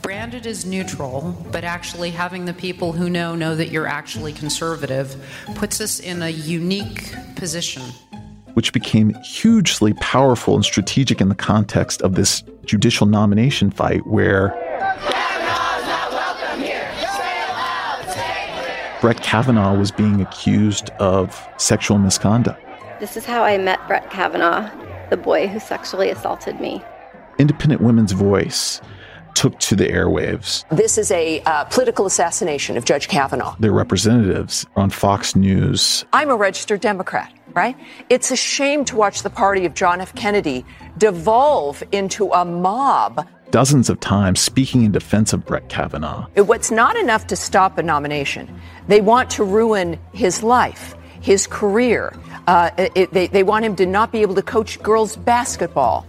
branded 0.01 0.47
as 0.47 0.65
neutral, 0.65 1.35
but 1.51 1.65
actually 1.65 2.11
having 2.11 2.45
the 2.45 2.53
people 2.53 2.93
who 2.93 3.09
know 3.09 3.35
know 3.35 3.57
that 3.57 3.71
you're 3.71 3.87
actually 3.87 4.31
conservative 4.31 5.17
puts 5.55 5.81
us 5.81 5.99
in 5.99 6.21
a 6.21 6.29
unique 6.29 7.13
position. 7.35 7.83
Which 8.53 8.71
became 8.71 9.13
hugely 9.15 9.95
powerful 9.95 10.55
and 10.55 10.63
strategic 10.63 11.19
in 11.19 11.27
the 11.27 11.35
context 11.35 12.01
of 12.03 12.15
this 12.15 12.41
judicial 12.63 13.05
nomination 13.05 13.69
fight 13.69 14.07
where 14.07 14.55
Brett 19.01 19.23
Kavanaugh 19.23 19.77
was 19.77 19.91
being 19.91 20.19
accused 20.19 20.89
of 20.99 21.47
sexual 21.55 21.97
misconduct. 21.97 22.61
This 22.99 23.15
is 23.15 23.25
how 23.25 23.43
I 23.43 23.57
met 23.57 23.79
Brett 23.87 24.09
Kavanaugh, 24.09 24.69
the 25.09 25.15
boy 25.15 25.47
who 25.47 25.57
sexually 25.57 26.09
assaulted 26.09 26.59
me. 26.59 26.83
Independent 27.37 27.79
Women's 27.81 28.11
Voice 28.11 28.81
took 29.35 29.57
to 29.59 29.75
the 29.77 29.85
airwaves. 29.85 30.67
This 30.75 30.97
is 30.97 31.11
a 31.11 31.41
uh, 31.43 31.63
political 31.65 32.05
assassination 32.05 32.75
of 32.75 32.83
Judge 32.83 33.07
Kavanaugh. 33.07 33.55
Their 33.57 33.71
representatives 33.71 34.65
on 34.75 34.89
Fox 34.89 35.33
News. 35.33 36.03
I'm 36.11 36.29
a 36.29 36.35
registered 36.35 36.81
Democrat, 36.81 37.31
right? 37.53 37.77
It's 38.09 38.31
a 38.31 38.35
shame 38.35 38.83
to 38.85 38.97
watch 38.97 39.23
the 39.23 39.29
party 39.29 39.65
of 39.65 39.75
John 39.75 40.01
F. 40.01 40.13
Kennedy 40.15 40.65
devolve 40.97 41.81
into 41.93 42.31
a 42.31 42.43
mob 42.43 43.25
dozens 43.51 43.89
of 43.89 43.99
times 43.99 44.39
speaking 44.39 44.83
in 44.83 44.91
defense 44.91 45.33
of 45.33 45.45
Brett 45.45 45.69
Kavanaugh. 45.69 46.27
What's 46.35 46.71
not 46.71 46.95
enough 46.95 47.27
to 47.27 47.35
stop 47.35 47.77
a 47.77 47.83
nomination, 47.83 48.61
they 48.87 49.01
want 49.01 49.29
to 49.31 49.43
ruin 49.43 49.99
his 50.13 50.43
life, 50.43 50.95
his 51.21 51.47
career. 51.47 52.15
Uh, 52.47 52.71
it, 52.95 53.11
they, 53.11 53.27
they 53.27 53.43
want 53.43 53.65
him 53.65 53.75
to 53.75 53.85
not 53.85 54.11
be 54.11 54.21
able 54.21 54.35
to 54.35 54.41
coach 54.41 54.81
girls 54.81 55.15
basketball. 55.15 56.05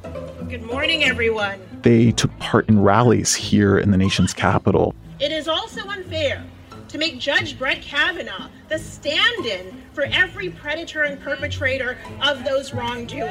Good 0.48 0.62
morning, 0.62 1.04
everyone. 1.04 1.60
They 1.82 2.12
took 2.12 2.36
part 2.38 2.68
in 2.68 2.82
rallies 2.82 3.34
here 3.34 3.78
in 3.78 3.90
the 3.90 3.96
nation's 3.96 4.34
capital. 4.34 4.94
It 5.18 5.32
is 5.32 5.48
also 5.48 5.86
unfair 5.88 6.44
to 6.88 6.98
make 6.98 7.18
Judge 7.18 7.58
Brett 7.58 7.80
Kavanaugh 7.82 8.48
the 8.68 8.78
stand 8.78 9.46
in 9.46 9.82
for 9.92 10.04
every 10.04 10.50
predator 10.50 11.02
and 11.02 11.20
perpetrator 11.20 11.98
of 12.22 12.44
those 12.44 12.74
wrongdoings. 12.74 13.30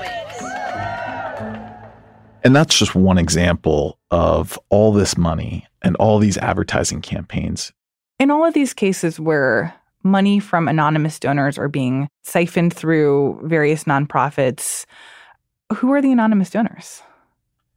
And 2.43 2.55
that's 2.55 2.77
just 2.77 2.95
one 2.95 3.17
example 3.17 3.99
of 4.11 4.57
all 4.69 4.91
this 4.91 5.17
money 5.17 5.67
and 5.81 5.95
all 5.97 6.19
these 6.19 6.37
advertising 6.37 7.01
campaigns. 7.01 7.71
In 8.19 8.31
all 8.31 8.45
of 8.45 8.53
these 8.53 8.73
cases 8.73 9.19
where 9.19 9.73
money 10.03 10.39
from 10.39 10.67
anonymous 10.67 11.19
donors 11.19 11.57
are 11.57 11.67
being 11.67 12.07
siphoned 12.23 12.73
through 12.73 13.41
various 13.43 13.83
nonprofits, 13.83 14.85
who 15.75 15.91
are 15.91 16.01
the 16.01 16.11
anonymous 16.11 16.49
donors? 16.49 17.01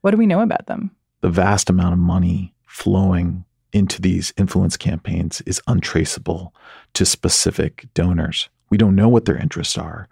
What 0.00 0.12
do 0.12 0.16
we 0.16 0.26
know 0.26 0.40
about 0.40 0.66
them? 0.66 0.90
The 1.20 1.30
vast 1.30 1.70
amount 1.70 1.92
of 1.92 1.98
money 1.98 2.54
flowing 2.66 3.44
into 3.72 4.00
these 4.00 4.32
influence 4.36 4.76
campaigns 4.76 5.40
is 5.42 5.62
untraceable 5.66 6.54
to 6.94 7.06
specific 7.06 7.86
donors. 7.94 8.48
We 8.70 8.78
don't 8.78 8.96
know 8.96 9.08
what 9.08 9.24
their 9.24 9.36
interests 9.36 9.78
are. 9.78 10.08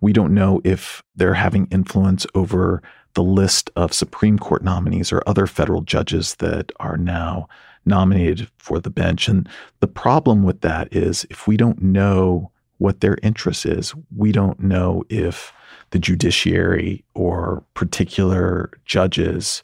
We 0.00 0.12
don't 0.12 0.34
know 0.34 0.60
if 0.64 1.02
they're 1.14 1.34
having 1.34 1.66
influence 1.70 2.26
over 2.34 2.82
the 3.14 3.22
list 3.22 3.70
of 3.76 3.92
Supreme 3.92 4.38
Court 4.38 4.62
nominees 4.62 5.12
or 5.12 5.22
other 5.26 5.46
federal 5.46 5.82
judges 5.82 6.34
that 6.36 6.72
are 6.80 6.96
now 6.96 7.48
nominated 7.86 8.48
for 8.58 8.80
the 8.80 8.90
bench. 8.90 9.28
And 9.28 9.48
the 9.80 9.86
problem 9.86 10.42
with 10.42 10.60
that 10.62 10.94
is 10.94 11.26
if 11.30 11.46
we 11.46 11.56
don't 11.56 11.82
know 11.82 12.50
what 12.78 13.00
their 13.00 13.18
interest 13.22 13.66
is, 13.66 13.94
we 14.14 14.32
don't 14.32 14.60
know 14.60 15.04
if 15.08 15.52
the 15.90 15.98
judiciary 15.98 17.04
or 17.14 17.62
particular 17.74 18.70
judges 18.84 19.62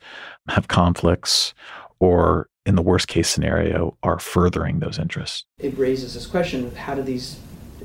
have 0.48 0.68
conflicts 0.68 1.54
or 1.98 2.48
in 2.66 2.76
the 2.76 2.82
worst 2.82 3.08
case 3.08 3.28
scenario 3.28 3.96
are 4.02 4.18
furthering 4.18 4.78
those 4.78 4.98
interests. 4.98 5.44
It 5.58 5.76
raises 5.76 6.14
this 6.14 6.26
question 6.26 6.64
of 6.64 6.76
how 6.76 6.94
do 6.94 7.02
these 7.02 7.38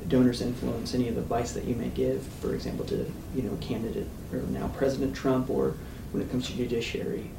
donors 0.08 0.42
influence 0.42 0.94
any 0.94 1.08
of 1.08 1.14
the 1.14 1.20
advice 1.20 1.52
that 1.52 1.64
you 1.64 1.74
may 1.74 1.88
give, 1.88 2.22
for 2.40 2.54
example, 2.54 2.84
to 2.86 3.10
you 3.34 3.42
know 3.42 3.52
a 3.52 3.56
candidate 3.58 4.08
or 4.32 4.38
now 4.38 4.68
President 4.68 5.14
Trump, 5.14 5.50
or 5.50 5.74
when 6.12 6.22
it 6.22 6.30
comes 6.30 6.46
to 6.46 6.56
judiciary? 6.56 7.30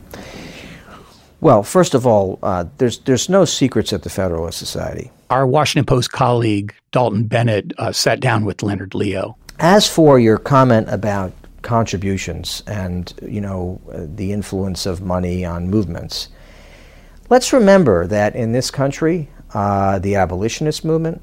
Well, 1.39 1.61
first 1.61 1.93
of 1.93 2.07
all, 2.07 2.39
uh, 2.41 2.65
there's 2.77 2.99
there's 2.99 3.29
no 3.29 3.45
secrets 3.45 3.93
at 3.93 4.03
the 4.03 4.09
Federalist 4.09 4.57
Society. 4.57 5.11
Our 5.29 5.45
Washington 5.45 5.85
Post 5.85 6.11
colleague 6.11 6.73
Dalton 6.91 7.25
Bennett 7.25 7.73
uh, 7.77 7.91
sat 7.91 8.19
down 8.19 8.45
with 8.45 8.63
Leonard 8.63 8.95
Leo. 8.95 9.37
As 9.59 9.87
for 9.87 10.19
your 10.19 10.37
comment 10.37 10.87
about 10.89 11.33
contributions 11.61 12.63
and 12.65 13.13
you 13.21 13.41
know 13.41 13.79
uh, 13.91 14.05
the 14.05 14.31
influence 14.31 14.85
of 14.85 15.01
money 15.01 15.45
on 15.45 15.69
movements, 15.69 16.29
let's 17.29 17.53
remember 17.53 18.07
that 18.07 18.35
in 18.35 18.51
this 18.51 18.71
country, 18.71 19.29
uh, 19.53 19.99
the 19.99 20.15
abolitionist 20.15 20.83
movement, 20.83 21.21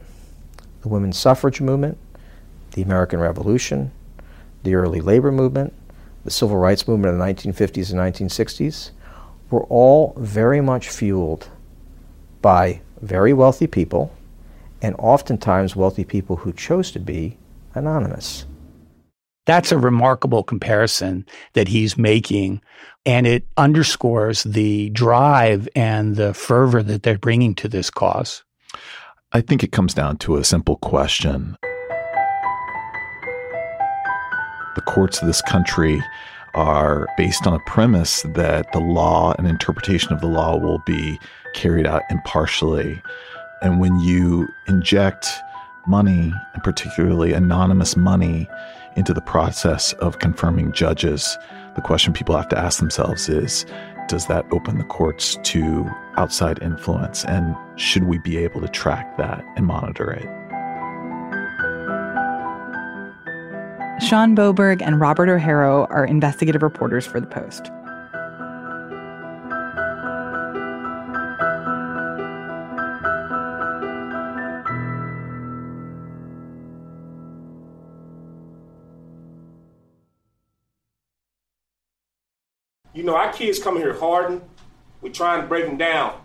the 0.84 0.90
women's 0.90 1.18
suffrage 1.18 1.62
movement, 1.62 1.96
the 2.72 2.82
American 2.82 3.18
Revolution, 3.18 3.90
the 4.64 4.74
early 4.74 5.00
labor 5.00 5.32
movement, 5.32 5.72
the 6.26 6.30
civil 6.30 6.58
rights 6.58 6.86
movement 6.86 7.14
of 7.14 7.18
the 7.18 7.24
1950s 7.24 7.90
and 7.90 8.30
1960s 8.30 8.90
were 9.50 9.64
all 9.64 10.12
very 10.18 10.60
much 10.60 10.90
fueled 10.90 11.48
by 12.42 12.82
very 13.00 13.32
wealthy 13.32 13.66
people 13.66 14.14
and 14.82 14.94
oftentimes 14.98 15.74
wealthy 15.74 16.04
people 16.04 16.36
who 16.36 16.52
chose 16.52 16.92
to 16.92 16.98
be 16.98 17.38
anonymous. 17.74 18.44
That's 19.46 19.72
a 19.72 19.78
remarkable 19.78 20.42
comparison 20.42 21.24
that 21.54 21.68
he's 21.68 21.96
making, 21.96 22.60
and 23.06 23.26
it 23.26 23.46
underscores 23.56 24.42
the 24.42 24.90
drive 24.90 25.66
and 25.74 26.16
the 26.16 26.34
fervor 26.34 26.82
that 26.82 27.04
they're 27.04 27.16
bringing 27.16 27.54
to 27.54 27.68
this 27.68 27.88
cause. 27.88 28.44
I 29.36 29.40
think 29.40 29.64
it 29.64 29.72
comes 29.72 29.94
down 29.94 30.18
to 30.18 30.36
a 30.36 30.44
simple 30.44 30.76
question. 30.76 31.56
The 34.76 34.82
courts 34.86 35.20
of 35.20 35.26
this 35.26 35.42
country 35.42 36.00
are 36.54 37.08
based 37.16 37.44
on 37.44 37.52
a 37.52 37.58
premise 37.66 38.22
that 38.36 38.70
the 38.70 38.78
law 38.78 39.34
and 39.36 39.48
interpretation 39.48 40.12
of 40.12 40.20
the 40.20 40.28
law 40.28 40.56
will 40.56 40.78
be 40.86 41.18
carried 41.52 41.84
out 41.84 42.02
impartially. 42.10 43.02
And 43.60 43.80
when 43.80 43.98
you 43.98 44.46
inject 44.68 45.26
money, 45.88 46.32
and 46.52 46.62
particularly 46.62 47.32
anonymous 47.32 47.96
money, 47.96 48.48
into 48.94 49.12
the 49.12 49.20
process 49.20 49.94
of 49.94 50.20
confirming 50.20 50.70
judges, 50.70 51.36
the 51.74 51.82
question 51.82 52.12
people 52.12 52.36
have 52.36 52.48
to 52.50 52.58
ask 52.58 52.78
themselves 52.78 53.28
is 53.28 53.66
does 54.08 54.26
that 54.26 54.46
open 54.50 54.78
the 54.78 54.84
courts 54.84 55.38
to 55.44 55.88
outside 56.16 56.62
influence? 56.62 57.24
And 57.24 57.56
should 57.76 58.04
we 58.04 58.18
be 58.18 58.36
able 58.38 58.60
to 58.60 58.68
track 58.68 59.16
that 59.16 59.44
and 59.56 59.66
monitor 59.66 60.10
it? 60.10 60.26
Shawn 64.02 64.34
Boburg 64.34 64.82
and 64.82 65.00
Robert 65.00 65.28
O'Harrow 65.28 65.86
are 65.90 66.04
investigative 66.04 66.62
reporters 66.62 67.06
for 67.06 67.20
The 67.20 67.26
Post. 67.26 67.70
Know, 83.14 83.20
our 83.20 83.32
kids 83.32 83.58
come 83.58 83.76
here 83.76 83.94
hardened. 83.94 84.42
We're 85.00 85.12
trying 85.12 85.42
to 85.42 85.46
break 85.46 85.66
them 85.66 85.76
down. 85.76 86.20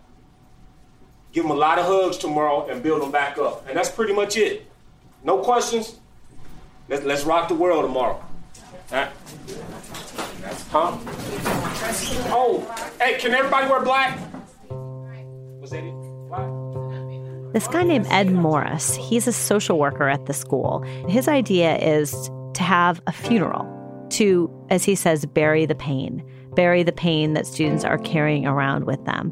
Give 1.32 1.44
them 1.44 1.52
a 1.52 1.56
lot 1.56 1.78
of 1.78 1.86
hugs 1.86 2.18
tomorrow 2.18 2.68
and 2.68 2.82
build 2.82 3.02
them 3.02 3.12
back 3.12 3.38
up. 3.38 3.68
And 3.68 3.78
that's 3.78 3.90
pretty 3.90 4.14
much 4.14 4.36
it. 4.36 4.66
No 5.24 5.40
questions. 5.40 6.00
Let's, 6.88 7.04
let's 7.04 7.24
rock 7.24 7.50
the 7.50 7.56
world 7.56 7.86
tomorrow. 7.86 8.24
Huh? 8.90 9.10
Oh, 12.32 12.96
hey, 13.00 13.20
can 13.20 13.34
everybody 13.34 13.70
wear 13.70 13.82
black? 13.82 14.18
Was 15.60 15.70
that 15.72 15.84
it? 15.84 15.94
Black? 16.30 16.50
This 17.54 17.68
guy 17.68 17.84
named 17.84 18.08
Ed 18.10 18.32
Morris, 18.32 18.96
he's 18.96 19.28
a 19.28 19.34
social 19.34 19.78
worker 19.78 20.08
at 20.08 20.26
the 20.26 20.34
school. 20.34 20.82
His 21.08 21.28
idea 21.28 21.78
is 21.78 22.30
to 22.54 22.64
have 22.64 23.02
a 23.08 23.12
funeral 23.12 23.68
to, 24.12 24.50
as 24.70 24.84
he 24.84 24.96
says, 24.96 25.26
bury 25.26 25.66
the 25.66 25.76
pain, 25.76 26.24
bury 26.56 26.84
the 26.84 26.92
pain 26.92 27.34
that 27.34 27.48
students 27.48 27.84
are 27.84 27.98
carrying 28.00 28.46
around 28.46 28.86
with 28.86 29.04
them. 29.06 29.32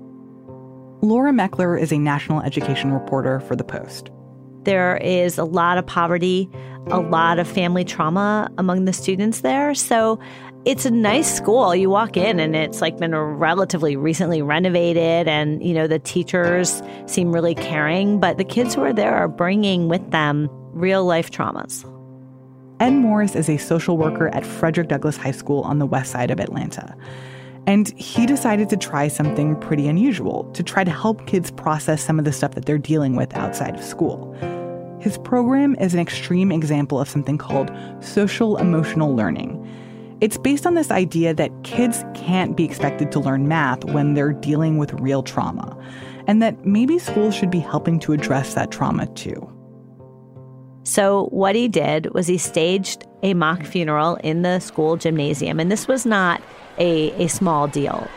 Laura 1.01 1.31
Meckler 1.31 1.79
is 1.79 1.91
a 1.91 1.97
national 1.97 2.41
education 2.41 2.91
reporter 2.91 3.39
for 3.41 3.55
The 3.55 3.63
Post. 3.63 4.09
There 4.63 4.97
is 4.97 5.37
a 5.37 5.45
lot 5.45 5.77
of 5.77 5.85
poverty, 5.85 6.49
a 6.87 6.99
lot 6.99 7.39
of 7.39 7.47
family 7.47 7.85
trauma 7.85 8.49
among 8.57 8.85
the 8.85 8.93
students 8.93 9.41
there. 9.41 9.73
So 9.75 10.19
it's 10.65 10.85
a 10.85 10.91
nice 10.91 11.33
school. 11.33 11.73
You 11.73 11.89
walk 11.89 12.17
in 12.17 12.39
and 12.39 12.55
it's 12.55 12.81
like 12.81 12.97
been 12.97 13.15
relatively 13.15 13.95
recently 13.95 14.41
renovated, 14.41 15.27
and 15.27 15.63
you 15.63 15.73
know 15.73 15.87
the 15.87 15.99
teachers 15.99 16.81
seem 17.05 17.31
really 17.31 17.55
caring, 17.55 18.19
but 18.19 18.37
the 18.37 18.43
kids 18.43 18.75
who 18.75 18.81
are 18.81 18.91
there 18.91 19.15
are 19.15 19.29
bringing 19.29 19.87
with 19.87 20.11
them 20.11 20.49
real 20.73 21.05
life 21.05 21.31
traumas. 21.31 21.85
Ed 22.79 22.91
Morris 22.91 23.35
is 23.35 23.49
a 23.49 23.57
social 23.57 23.97
worker 23.97 24.27
at 24.29 24.45
Frederick 24.45 24.87
Douglass 24.87 25.17
High 25.17 25.31
School 25.31 25.61
on 25.61 25.79
the 25.79 25.85
west 25.87 26.11
side 26.11 26.29
of 26.29 26.39
Atlanta. 26.39 26.95
And 27.65 27.89
he 27.99 28.27
decided 28.27 28.69
to 28.69 28.77
try 28.77 29.07
something 29.07 29.55
pretty 29.59 29.87
unusual 29.87 30.43
to 30.53 30.61
try 30.61 30.83
to 30.83 30.91
help 30.91 31.25
kids 31.25 31.49
process 31.49 32.03
some 32.03 32.19
of 32.19 32.25
the 32.25 32.31
stuff 32.31 32.51
that 32.51 32.65
they're 32.65 32.77
dealing 32.77 33.15
with 33.15 33.35
outside 33.35 33.73
of 33.73 33.83
school. 33.83 34.31
His 35.01 35.17
program 35.17 35.75
is 35.75 35.95
an 35.95 35.99
extreme 35.99 36.51
example 36.51 37.01
of 37.01 37.09
something 37.09 37.39
called 37.39 37.71
social 37.99 38.57
emotional 38.57 39.15
learning. 39.15 39.63
It's 40.21 40.37
based 40.37 40.67
on 40.67 40.75
this 40.75 40.91
idea 40.91 41.33
that 41.33 41.51
kids 41.63 42.05
can't 42.13 42.55
be 42.55 42.63
expected 42.63 43.11
to 43.11 43.19
learn 43.19 43.47
math 43.47 43.85
when 43.85 44.13
they're 44.13 44.33
dealing 44.33 44.77
with 44.77 44.93
real 44.93 45.23
trauma, 45.23 45.75
and 46.27 46.43
that 46.43 46.65
maybe 46.65 46.99
schools 46.99 47.33
should 47.33 47.51
be 47.51 47.59
helping 47.59 47.99
to 48.01 48.13
address 48.13 48.53
that 48.53 48.69
trauma 48.69 49.07
too. 49.07 49.56
So, 50.87 51.25
what 51.31 51.53
he 51.53 51.67
did 51.67 52.13
was 52.13 52.27
he 52.27 52.37
staged 52.37 53.05
a 53.21 53.33
mock 53.33 53.65
funeral 53.65 54.15
in 54.23 54.43
the 54.43 54.59
school 54.59 54.95
gymnasium, 54.95 55.59
and 55.59 55.69
this 55.69 55.85
was 55.85 56.05
not 56.05 56.41
a, 56.77 57.11
a 57.21 57.27
small 57.27 57.67
deal. 57.67 58.07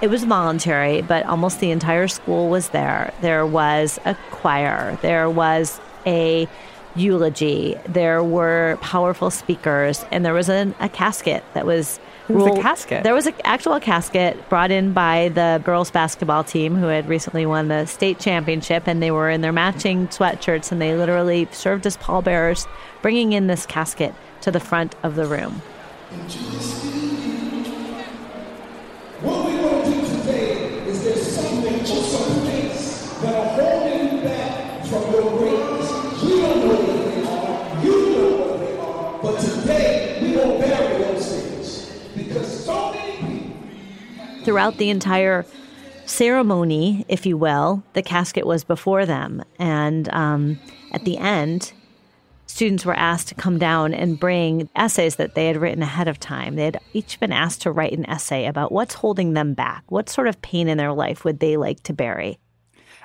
It 0.00 0.10
was 0.10 0.24
voluntary, 0.24 1.02
but 1.02 1.24
almost 1.26 1.60
the 1.60 1.70
entire 1.70 2.08
school 2.08 2.48
was 2.48 2.70
there. 2.70 3.14
There 3.20 3.46
was 3.46 4.00
a 4.04 4.16
choir, 4.32 4.98
there 5.00 5.30
was 5.30 5.80
a 6.04 6.48
eulogy. 6.96 7.76
There 7.86 8.24
were 8.24 8.78
powerful 8.80 9.30
speakers, 9.30 10.04
and 10.10 10.24
there 10.24 10.34
was 10.34 10.48
an, 10.48 10.74
a 10.80 10.88
casket 10.88 11.44
that 11.54 11.66
was. 11.66 12.00
There 12.28 12.36
was 12.36 12.58
a 12.58 12.62
casket. 12.62 13.02
There 13.02 13.14
was 13.14 13.26
an 13.26 13.34
actual 13.44 13.80
casket 13.80 14.48
brought 14.48 14.70
in 14.70 14.92
by 14.92 15.30
the 15.30 15.60
girls 15.64 15.90
basketball 15.90 16.44
team 16.44 16.76
who 16.76 16.86
had 16.86 17.08
recently 17.08 17.46
won 17.46 17.68
the 17.68 17.86
state 17.86 18.18
championship, 18.18 18.84
and 18.86 19.02
they 19.02 19.10
were 19.10 19.28
in 19.28 19.40
their 19.40 19.52
matching 19.52 20.08
sweatshirts, 20.08 20.70
and 20.72 20.80
they 20.80 20.94
literally 20.96 21.48
served 21.50 21.86
as 21.86 21.96
pallbearers, 21.96 22.66
bringing 23.02 23.32
in 23.32 23.48
this 23.48 23.66
casket 23.66 24.14
to 24.42 24.50
the 24.50 24.60
front 24.60 24.94
of 25.02 25.16
the 25.16 25.26
room. 25.26 25.62
What 26.10 26.91
Throughout 44.44 44.78
the 44.78 44.90
entire 44.90 45.46
ceremony, 46.06 47.04
if 47.08 47.26
you 47.26 47.36
will, 47.36 47.82
the 47.92 48.02
casket 48.02 48.46
was 48.46 48.64
before 48.64 49.06
them. 49.06 49.42
And 49.58 50.12
um, 50.12 50.58
at 50.92 51.04
the 51.04 51.16
end, 51.18 51.72
students 52.46 52.84
were 52.84 52.94
asked 52.94 53.28
to 53.28 53.34
come 53.34 53.58
down 53.58 53.94
and 53.94 54.18
bring 54.18 54.68
essays 54.76 55.16
that 55.16 55.34
they 55.34 55.46
had 55.46 55.56
written 55.56 55.82
ahead 55.82 56.08
of 56.08 56.20
time. 56.20 56.56
They 56.56 56.64
had 56.64 56.80
each 56.92 57.18
been 57.20 57.32
asked 57.32 57.62
to 57.62 57.72
write 57.72 57.92
an 57.92 58.08
essay 58.08 58.46
about 58.46 58.72
what's 58.72 58.94
holding 58.94 59.32
them 59.32 59.54
back, 59.54 59.84
what 59.88 60.08
sort 60.08 60.28
of 60.28 60.42
pain 60.42 60.68
in 60.68 60.76
their 60.76 60.92
life 60.92 61.24
would 61.24 61.40
they 61.40 61.56
like 61.56 61.82
to 61.84 61.92
bury. 61.92 62.38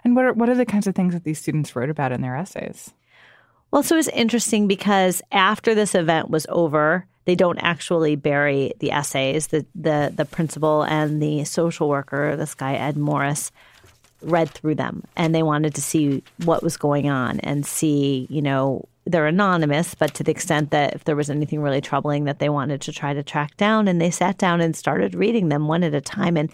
And 0.03 0.15
what 0.15 0.25
are, 0.25 0.33
what 0.33 0.49
are 0.49 0.55
the 0.55 0.65
kinds 0.65 0.87
of 0.87 0.95
things 0.95 1.13
that 1.13 1.23
these 1.23 1.39
students 1.39 1.75
wrote 1.75 1.89
about 1.89 2.11
in 2.11 2.21
their 2.21 2.35
essays? 2.35 2.93
Well, 3.71 3.83
so 3.83 3.95
it 3.95 3.97
was 3.97 4.07
interesting 4.09 4.67
because 4.67 5.21
after 5.31 5.75
this 5.75 5.93
event 5.93 6.29
was 6.29 6.45
over, 6.49 7.05
they 7.27 7.35
don't 7.35 7.59
actually 7.59 8.15
bury 8.15 8.71
the 8.79 8.91
essays. 8.91 9.47
The 9.47 9.65
the 9.75 10.13
the 10.15 10.23
principal 10.23 10.83
and 10.83 11.21
the 11.21 11.43
social 11.43 11.89
worker, 11.89 12.37
this 12.37 12.55
guy 12.55 12.75
Ed 12.75 12.95
Morris, 12.95 13.51
read 14.21 14.49
through 14.49 14.75
them 14.75 15.03
and 15.17 15.35
they 15.35 15.43
wanted 15.43 15.75
to 15.75 15.81
see 15.81 16.23
what 16.45 16.63
was 16.63 16.77
going 16.77 17.09
on 17.09 17.41
and 17.41 17.65
see, 17.65 18.27
you 18.29 18.41
know, 18.41 18.87
they're 19.05 19.27
anonymous, 19.27 19.93
but 19.93 20.13
to 20.15 20.23
the 20.23 20.31
extent 20.31 20.71
that 20.71 20.95
if 20.95 21.03
there 21.03 21.17
was 21.17 21.29
anything 21.29 21.61
really 21.61 21.81
troubling 21.81 22.23
that 22.23 22.39
they 22.39 22.49
wanted 22.49 22.79
to 22.81 22.93
try 22.93 23.13
to 23.13 23.23
track 23.23 23.57
down 23.57 23.89
and 23.89 23.99
they 24.01 24.09
sat 24.09 24.37
down 24.37 24.61
and 24.61 24.73
started 24.73 25.13
reading 25.13 25.49
them 25.49 25.67
one 25.67 25.83
at 25.83 25.93
a 25.93 26.01
time 26.01 26.37
and 26.37 26.49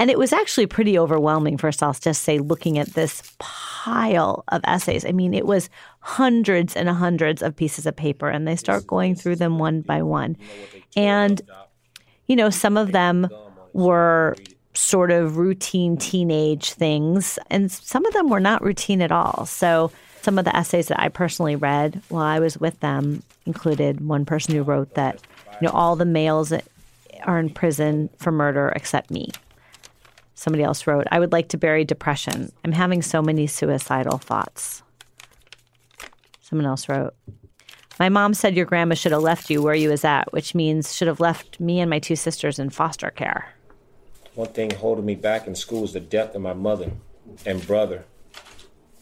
and 0.00 0.10
it 0.10 0.18
was 0.18 0.32
actually 0.32 0.66
pretty 0.66 0.98
overwhelming 0.98 1.58
first 1.58 1.82
I'll 1.82 1.92
just 1.92 2.22
say 2.22 2.38
looking 2.38 2.78
at 2.78 2.94
this 2.94 3.22
pile 3.38 4.44
of 4.48 4.62
essays. 4.64 5.04
I 5.04 5.12
mean, 5.12 5.34
it 5.34 5.44
was 5.44 5.68
hundreds 6.00 6.74
and 6.74 6.88
hundreds 6.88 7.42
of 7.42 7.54
pieces 7.54 7.84
of 7.84 7.94
paper 7.94 8.26
and 8.28 8.48
they 8.48 8.56
start 8.56 8.86
going 8.86 9.14
through 9.14 9.36
them 9.36 9.58
one 9.58 9.82
by 9.82 10.00
one. 10.00 10.38
And 10.96 11.42
you 12.28 12.34
know, 12.34 12.48
some 12.48 12.78
of 12.78 12.92
them 12.92 13.28
were 13.74 14.36
sort 14.72 15.10
of 15.10 15.36
routine 15.36 15.98
teenage 15.98 16.72
things, 16.72 17.38
and 17.50 17.70
some 17.70 18.06
of 18.06 18.14
them 18.14 18.30
were 18.30 18.40
not 18.40 18.62
routine 18.62 19.02
at 19.02 19.12
all. 19.12 19.44
So, 19.46 19.90
some 20.22 20.38
of 20.38 20.44
the 20.44 20.54
essays 20.54 20.88
that 20.88 21.00
I 21.00 21.08
personally 21.08 21.56
read 21.56 22.02
while 22.08 22.22
I 22.22 22.38
was 22.38 22.56
with 22.56 22.78
them 22.80 23.22
included 23.46 24.06
one 24.06 24.24
person 24.24 24.54
who 24.54 24.62
wrote 24.62 24.94
that, 24.94 25.20
you 25.60 25.66
know, 25.66 25.72
all 25.72 25.96
the 25.96 26.04
males 26.04 26.52
are 27.24 27.38
in 27.38 27.50
prison 27.50 28.10
for 28.18 28.30
murder 28.30 28.72
except 28.76 29.10
me. 29.10 29.30
Somebody 30.40 30.62
else 30.62 30.86
wrote, 30.86 31.06
I 31.10 31.20
would 31.20 31.32
like 31.32 31.48
to 31.48 31.58
bury 31.58 31.84
depression. 31.84 32.50
I'm 32.64 32.72
having 32.72 33.02
so 33.02 33.20
many 33.20 33.46
suicidal 33.46 34.16
thoughts. 34.16 34.82
Someone 36.40 36.64
else 36.64 36.88
wrote, 36.88 37.12
My 37.98 38.08
mom 38.08 38.32
said 38.32 38.56
your 38.56 38.64
grandma 38.64 38.94
should 38.94 39.12
have 39.12 39.20
left 39.20 39.50
you 39.50 39.60
where 39.60 39.74
you 39.74 39.90
was 39.90 40.02
at, 40.02 40.32
which 40.32 40.54
means 40.54 40.96
should 40.96 41.08
have 41.08 41.20
left 41.20 41.60
me 41.60 41.78
and 41.78 41.90
my 41.90 41.98
two 41.98 42.16
sisters 42.16 42.58
in 42.58 42.70
foster 42.70 43.10
care. 43.10 43.52
One 44.34 44.48
thing 44.48 44.70
holding 44.70 45.04
me 45.04 45.14
back 45.14 45.46
in 45.46 45.54
school 45.54 45.84
is 45.84 45.92
the 45.92 46.00
death 46.00 46.34
of 46.34 46.40
my 46.40 46.54
mother 46.54 46.92
and 47.44 47.66
brother. 47.66 48.06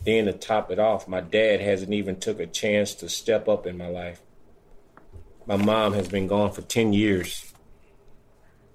Then 0.04 0.24
to 0.24 0.32
top 0.32 0.72
it 0.72 0.80
off, 0.80 1.06
my 1.06 1.20
dad 1.20 1.60
hasn't 1.60 1.92
even 1.92 2.18
took 2.18 2.40
a 2.40 2.46
chance 2.48 2.94
to 2.96 3.08
step 3.08 3.48
up 3.48 3.64
in 3.64 3.78
my 3.78 3.86
life. 3.86 4.20
My 5.46 5.56
mom 5.56 5.92
has 5.92 6.08
been 6.08 6.26
gone 6.26 6.50
for 6.50 6.62
10 6.62 6.92
years. 6.92 7.47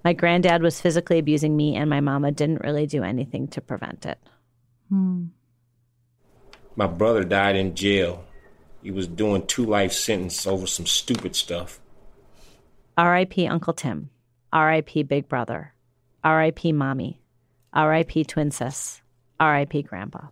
My 0.04 0.12
granddad 0.12 0.62
was 0.62 0.80
physically 0.80 1.18
abusing 1.18 1.56
me, 1.56 1.74
and 1.76 1.88
my 1.88 2.00
mama 2.00 2.30
didn't 2.30 2.62
really 2.62 2.86
do 2.86 3.02
anything 3.02 3.48
to 3.48 3.62
prevent 3.62 4.04
it. 4.04 4.18
Hmm. 4.90 5.26
My 6.76 6.86
brother 6.86 7.24
died 7.24 7.56
in 7.56 7.74
jail. 7.74 8.24
He 8.82 8.90
was 8.90 9.06
doing 9.06 9.46
two 9.46 9.64
life 9.64 9.92
sentence 9.92 10.46
over 10.46 10.66
some 10.66 10.84
stupid 10.84 11.34
stuff. 11.34 11.80
R.I.P. 12.98 13.48
Uncle 13.48 13.72
Tim. 13.72 14.10
R.I.P. 14.52 15.04
Big 15.04 15.26
Brother. 15.26 15.72
R.I.P. 16.22 16.72
Mommy. 16.72 17.20
R.I.P. 17.72 18.24
Twin 18.24 18.50
Sis. 18.50 19.00
R.I.P. 19.40 19.82
Grandpa. 19.82 20.26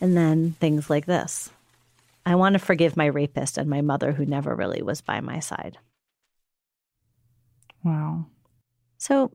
And 0.00 0.16
then 0.16 0.56
things 0.60 0.88
like 0.88 1.06
this. 1.06 1.50
I 2.24 2.34
want 2.36 2.54
to 2.54 2.58
forgive 2.58 2.96
my 2.96 3.06
rapist 3.06 3.58
and 3.58 3.68
my 3.68 3.82
mother 3.82 4.12
who 4.12 4.24
never 4.24 4.54
really 4.54 4.82
was 4.82 5.00
by 5.00 5.20
my 5.20 5.40
side. 5.40 5.78
Wow. 7.86 8.26
So 8.98 9.30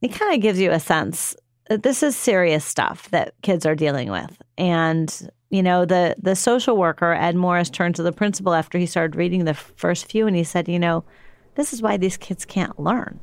it 0.00 0.12
kind 0.12 0.32
of 0.32 0.40
gives 0.40 0.60
you 0.60 0.70
a 0.70 0.78
sense 0.78 1.34
that 1.68 1.82
this 1.82 2.04
is 2.04 2.14
serious 2.16 2.64
stuff 2.64 3.10
that 3.10 3.34
kids 3.42 3.66
are 3.66 3.74
dealing 3.74 4.12
with. 4.12 4.40
And, 4.56 5.28
you 5.50 5.60
know, 5.60 5.84
the 5.84 6.14
the 6.22 6.36
social 6.36 6.76
worker, 6.76 7.12
Ed 7.12 7.34
Morris, 7.34 7.68
turned 7.68 7.96
to 7.96 8.04
the 8.04 8.12
principal 8.12 8.54
after 8.54 8.78
he 8.78 8.86
started 8.86 9.16
reading 9.16 9.44
the 9.44 9.54
first 9.54 10.08
few 10.08 10.28
and 10.28 10.36
he 10.36 10.44
said, 10.44 10.68
you 10.68 10.78
know, 10.78 11.02
this 11.56 11.72
is 11.72 11.82
why 11.82 11.96
these 11.96 12.16
kids 12.16 12.44
can't 12.44 12.78
learn. 12.78 13.18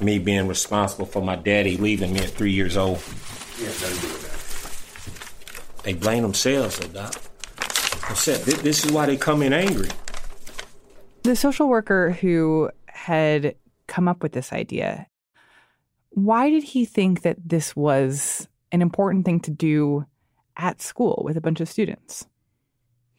Me 0.00 0.20
being 0.20 0.46
responsible 0.46 1.06
for 1.06 1.20
my 1.20 1.34
daddy 1.34 1.76
leaving 1.76 2.12
me 2.12 2.20
at 2.20 2.30
three 2.30 2.52
years 2.52 2.76
old. 2.76 3.02
Yeah, 3.58 3.66
nothing 3.66 4.00
do 4.00 4.16
that. 4.18 5.82
They 5.82 5.94
blame 5.94 6.22
themselves, 6.22 6.78
though, 6.78 6.86
Doc. 6.88 7.14
I 8.08 8.14
said, 8.14 8.42
thi- 8.42 8.62
this 8.62 8.84
is 8.84 8.92
why 8.92 9.06
they 9.06 9.16
come 9.16 9.42
in 9.42 9.52
angry. 9.52 9.88
The 11.22 11.36
social 11.36 11.68
worker 11.68 12.12
who 12.12 12.70
had 13.00 13.54
come 13.86 14.08
up 14.08 14.22
with 14.22 14.32
this 14.32 14.52
idea, 14.52 15.06
why 16.10 16.50
did 16.50 16.62
he 16.62 16.84
think 16.84 17.22
that 17.22 17.38
this 17.42 17.74
was 17.74 18.46
an 18.72 18.82
important 18.82 19.24
thing 19.24 19.40
to 19.40 19.50
do 19.50 20.04
at 20.56 20.82
school 20.82 21.22
with 21.24 21.36
a 21.36 21.40
bunch 21.40 21.60
of 21.60 21.68
students? 21.68 22.26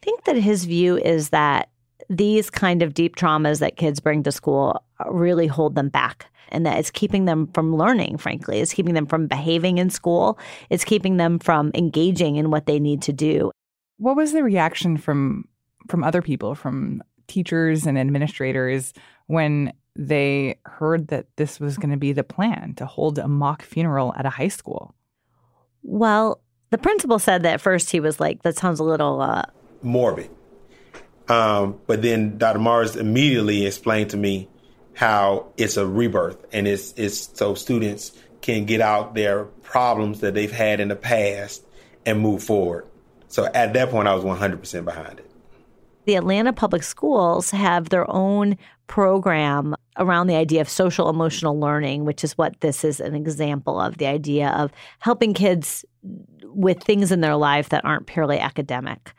I 0.00 0.04
think 0.04 0.24
that 0.24 0.36
his 0.36 0.66
view 0.66 0.96
is 0.98 1.30
that 1.30 1.70
these 2.08 2.48
kind 2.48 2.82
of 2.82 2.94
deep 2.94 3.16
traumas 3.16 3.58
that 3.58 3.76
kids 3.76 3.98
bring 3.98 4.22
to 4.22 4.30
school 4.30 4.84
really 5.06 5.48
hold 5.48 5.74
them 5.74 5.88
back 5.88 6.26
and 6.50 6.64
that 6.64 6.78
it's 6.78 6.90
keeping 6.90 7.24
them 7.24 7.48
from 7.48 7.74
learning 7.74 8.18
frankly. 8.18 8.60
It's 8.60 8.74
keeping 8.74 8.94
them 8.94 9.06
from 9.06 9.26
behaving 9.26 9.78
in 9.78 9.90
school. 9.90 10.38
It's 10.70 10.84
keeping 10.84 11.16
them 11.16 11.40
from 11.40 11.72
engaging 11.74 12.36
in 12.36 12.50
what 12.50 12.66
they 12.66 12.78
need 12.78 13.02
to 13.02 13.12
do. 13.12 13.50
What 13.98 14.16
was 14.16 14.32
the 14.32 14.44
reaction 14.44 14.96
from 14.96 15.46
from 15.88 16.04
other 16.04 16.22
people 16.22 16.54
from 16.54 17.02
teachers 17.26 17.86
and 17.86 17.98
administrators 17.98 18.92
when 19.26 19.72
they 19.94 20.58
heard 20.64 21.08
that 21.08 21.26
this 21.36 21.60
was 21.60 21.76
going 21.76 21.90
to 21.90 21.96
be 21.96 22.12
the 22.12 22.24
plan 22.24 22.74
to 22.76 22.86
hold 22.86 23.18
a 23.18 23.28
mock 23.28 23.62
funeral 23.62 24.14
at 24.16 24.26
a 24.26 24.30
high 24.30 24.48
school 24.48 24.94
well 25.82 26.40
the 26.70 26.78
principal 26.78 27.18
said 27.18 27.42
that 27.42 27.54
at 27.54 27.60
first 27.60 27.90
he 27.90 28.00
was 28.00 28.18
like 28.18 28.42
that 28.42 28.56
sounds 28.56 28.80
a 28.80 28.84
little 28.84 29.20
uh, 29.20 29.42
morbid 29.82 30.30
um, 31.28 31.80
but 31.86 32.02
then 32.02 32.38
Dr. 32.38 32.58
Mars 32.58 32.96
immediately 32.96 33.66
explained 33.66 34.10
to 34.10 34.16
me 34.16 34.48
how 34.94 35.52
it's 35.56 35.76
a 35.76 35.86
rebirth 35.86 36.44
and 36.52 36.68
it's 36.68 36.92
it's 36.96 37.30
so 37.34 37.54
students 37.54 38.12
can 38.42 38.64
get 38.64 38.80
out 38.80 39.14
their 39.14 39.44
problems 39.44 40.20
that 40.20 40.34
they've 40.34 40.52
had 40.52 40.80
in 40.80 40.88
the 40.88 40.96
past 40.96 41.64
and 42.04 42.20
move 42.20 42.42
forward. 42.42 42.86
So 43.28 43.46
at 43.46 43.72
that 43.72 43.90
point 43.90 44.08
I 44.08 44.14
was 44.14 44.24
100% 44.24 44.84
behind 44.84 45.20
it. 45.20 45.30
The 46.04 46.16
Atlanta 46.16 46.52
Public 46.52 46.82
Schools 46.82 47.50
have 47.50 47.88
their 47.88 48.10
own 48.10 48.56
program 48.88 49.74
around 49.98 50.26
the 50.26 50.36
idea 50.36 50.60
of 50.60 50.68
social 50.68 51.08
emotional 51.08 51.58
learning, 51.58 52.04
which 52.04 52.24
is 52.24 52.36
what 52.36 52.60
this 52.60 52.84
is 52.84 53.00
an 53.00 53.14
example 53.14 53.80
of 53.80 53.98
the 53.98 54.06
idea 54.06 54.50
of 54.50 54.72
helping 54.98 55.32
kids 55.32 55.84
with 56.44 56.82
things 56.82 57.12
in 57.12 57.20
their 57.20 57.36
life 57.36 57.68
that 57.68 57.84
aren't 57.84 58.06
purely 58.06 58.38
academic. 58.38 59.14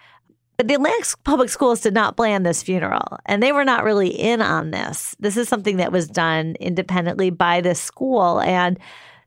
But 0.58 0.68
the 0.68 0.76
Atlanta 0.76 1.16
Public 1.24 1.50
Schools 1.50 1.82
did 1.82 1.94
not 1.94 2.16
plan 2.16 2.44
this 2.44 2.62
funeral, 2.62 3.18
and 3.26 3.42
they 3.42 3.52
were 3.52 3.66
not 3.66 3.84
really 3.84 4.10
in 4.10 4.42
on 4.42 4.72
this. 4.72 5.16
This 5.20 5.38
is 5.38 5.48
something 5.48 5.78
that 5.78 5.92
was 5.92 6.08
done 6.08 6.56
independently 6.60 7.32
by 7.32 7.62
this 7.62 7.82
school. 7.82 8.40
And 8.42 8.78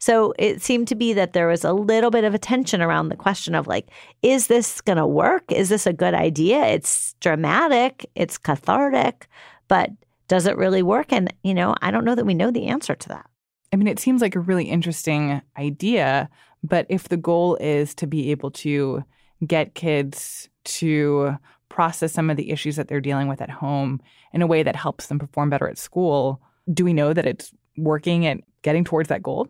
so 0.07 0.33
it 0.39 0.63
seemed 0.63 0.87
to 0.87 0.95
be 0.95 1.15
that 1.15 1.33
there 1.33 1.49
was 1.49 1.65
a 1.65 1.73
little 1.73 2.13
bit 2.13 2.23
of 2.23 2.33
a 2.33 2.39
tension 2.39 2.81
around 2.81 3.09
the 3.09 3.17
question 3.17 3.57
of 3.57 3.67
like, 3.67 3.89
is 4.23 4.47
this 4.47 4.81
going 4.81 4.99
to 4.99 5.05
work? 5.05 5.51
Is 5.51 5.69
this 5.69 5.85
a 5.85 5.93
good 5.93 6.15
idea? 6.15 6.65
It's 6.65 7.15
dramatic, 7.15 8.09
it's 8.15 8.39
cathartic, 8.39 9.27
but 9.67 9.91
does 10.29 10.47
it 10.47 10.57
really 10.57 10.81
work? 10.81 11.13
And, 11.13 11.35
you 11.43 11.53
know, 11.53 11.75
I 11.83 11.91
don't 11.91 12.05
know 12.05 12.15
that 12.15 12.25
we 12.25 12.35
know 12.35 12.53
the 12.53 12.69
answer 12.69 12.95
to 12.95 13.09
that. 13.09 13.27
I 13.73 13.77
mean, 13.77 13.89
it 13.89 13.99
seems 13.99 14.23
like 14.23 14.37
a 14.37 14.39
really 14.39 14.67
interesting 14.67 15.43
idea, 15.59 16.29
but 16.63 16.87
if 16.89 17.09
the 17.09 17.17
goal 17.17 17.57
is 17.57 17.93
to 17.97 18.07
be 18.07 18.31
able 18.31 18.53
to 18.53 19.03
get 19.45 19.75
kids 19.75 20.49
to 20.67 21.37
process 21.69 22.13
some 22.13 22.31
of 22.31 22.37
the 22.37 22.53
issues 22.53 22.77
that 22.77 22.87
they're 22.87 23.01
dealing 23.01 23.27
with 23.27 23.43
at 23.43 23.51
home 23.51 24.01
in 24.33 24.41
a 24.41 24.47
way 24.47 24.63
that 24.63 24.77
helps 24.77 25.09
them 25.09 25.19
perform 25.19 25.51
better 25.51 25.67
at 25.67 25.79
school, 25.79 26.41
do 26.73 26.85
we 26.85 26.93
know 26.93 27.13
that 27.13 27.27
it's 27.27 27.53
working 27.77 28.25
at 28.25 28.39
getting 28.63 28.85
towards 28.85 29.09
that 29.09 29.21
goal? 29.25 29.49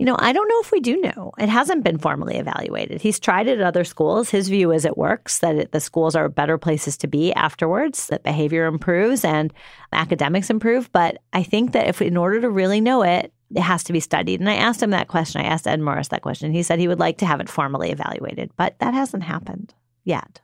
You 0.00 0.06
know, 0.06 0.16
I 0.18 0.32
don't 0.32 0.48
know 0.48 0.60
if 0.62 0.72
we 0.72 0.80
do 0.80 0.98
know. 1.02 1.32
It 1.36 1.50
hasn't 1.50 1.84
been 1.84 1.98
formally 1.98 2.38
evaluated. 2.38 3.02
He's 3.02 3.20
tried 3.20 3.48
it 3.48 3.60
at 3.60 3.66
other 3.66 3.84
schools. 3.84 4.30
His 4.30 4.48
view 4.48 4.72
is 4.72 4.86
it 4.86 4.96
works, 4.96 5.40
that 5.40 5.56
it, 5.56 5.72
the 5.72 5.78
schools 5.78 6.16
are 6.16 6.30
better 6.30 6.56
places 6.56 6.96
to 6.96 7.06
be 7.06 7.34
afterwards, 7.34 8.06
that 8.06 8.22
behavior 8.22 8.64
improves 8.64 9.26
and 9.26 9.52
academics 9.92 10.48
improve. 10.48 10.90
But 10.92 11.18
I 11.34 11.42
think 11.42 11.72
that 11.72 11.86
if 11.86 12.00
in 12.00 12.16
order 12.16 12.40
to 12.40 12.48
really 12.48 12.80
know 12.80 13.02
it, 13.02 13.30
it 13.54 13.60
has 13.60 13.84
to 13.84 13.92
be 13.92 14.00
studied. 14.00 14.40
And 14.40 14.48
I 14.48 14.54
asked 14.54 14.82
him 14.82 14.88
that 14.92 15.08
question. 15.08 15.42
I 15.42 15.48
asked 15.48 15.66
Ed 15.66 15.82
Morris 15.82 16.08
that 16.08 16.22
question. 16.22 16.50
He 16.50 16.62
said 16.62 16.78
he 16.78 16.88
would 16.88 16.98
like 16.98 17.18
to 17.18 17.26
have 17.26 17.40
it 17.40 17.50
formally 17.50 17.90
evaluated, 17.90 18.52
but 18.56 18.78
that 18.78 18.94
hasn't 18.94 19.24
happened 19.24 19.74
yet. 20.04 20.40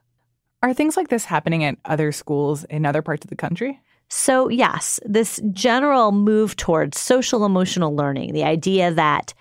Are 0.61 0.71
things 0.71 0.95
like 0.95 1.07
this 1.07 1.25
happening 1.25 1.63
at 1.63 1.79
other 1.83 2.11
schools 2.11 2.63
in 2.65 2.85
other 2.85 3.01
parts 3.01 3.25
of 3.25 3.31
the 3.31 3.35
country? 3.35 3.81
So, 4.09 4.47
yes, 4.49 4.99
this 5.05 5.41
general 5.51 6.11
move 6.11 6.55
towards 6.55 6.99
social 6.99 7.45
emotional 7.45 7.95
learning, 7.95 8.33
the 8.33 8.43
idea 8.43 8.91
that 8.93 9.33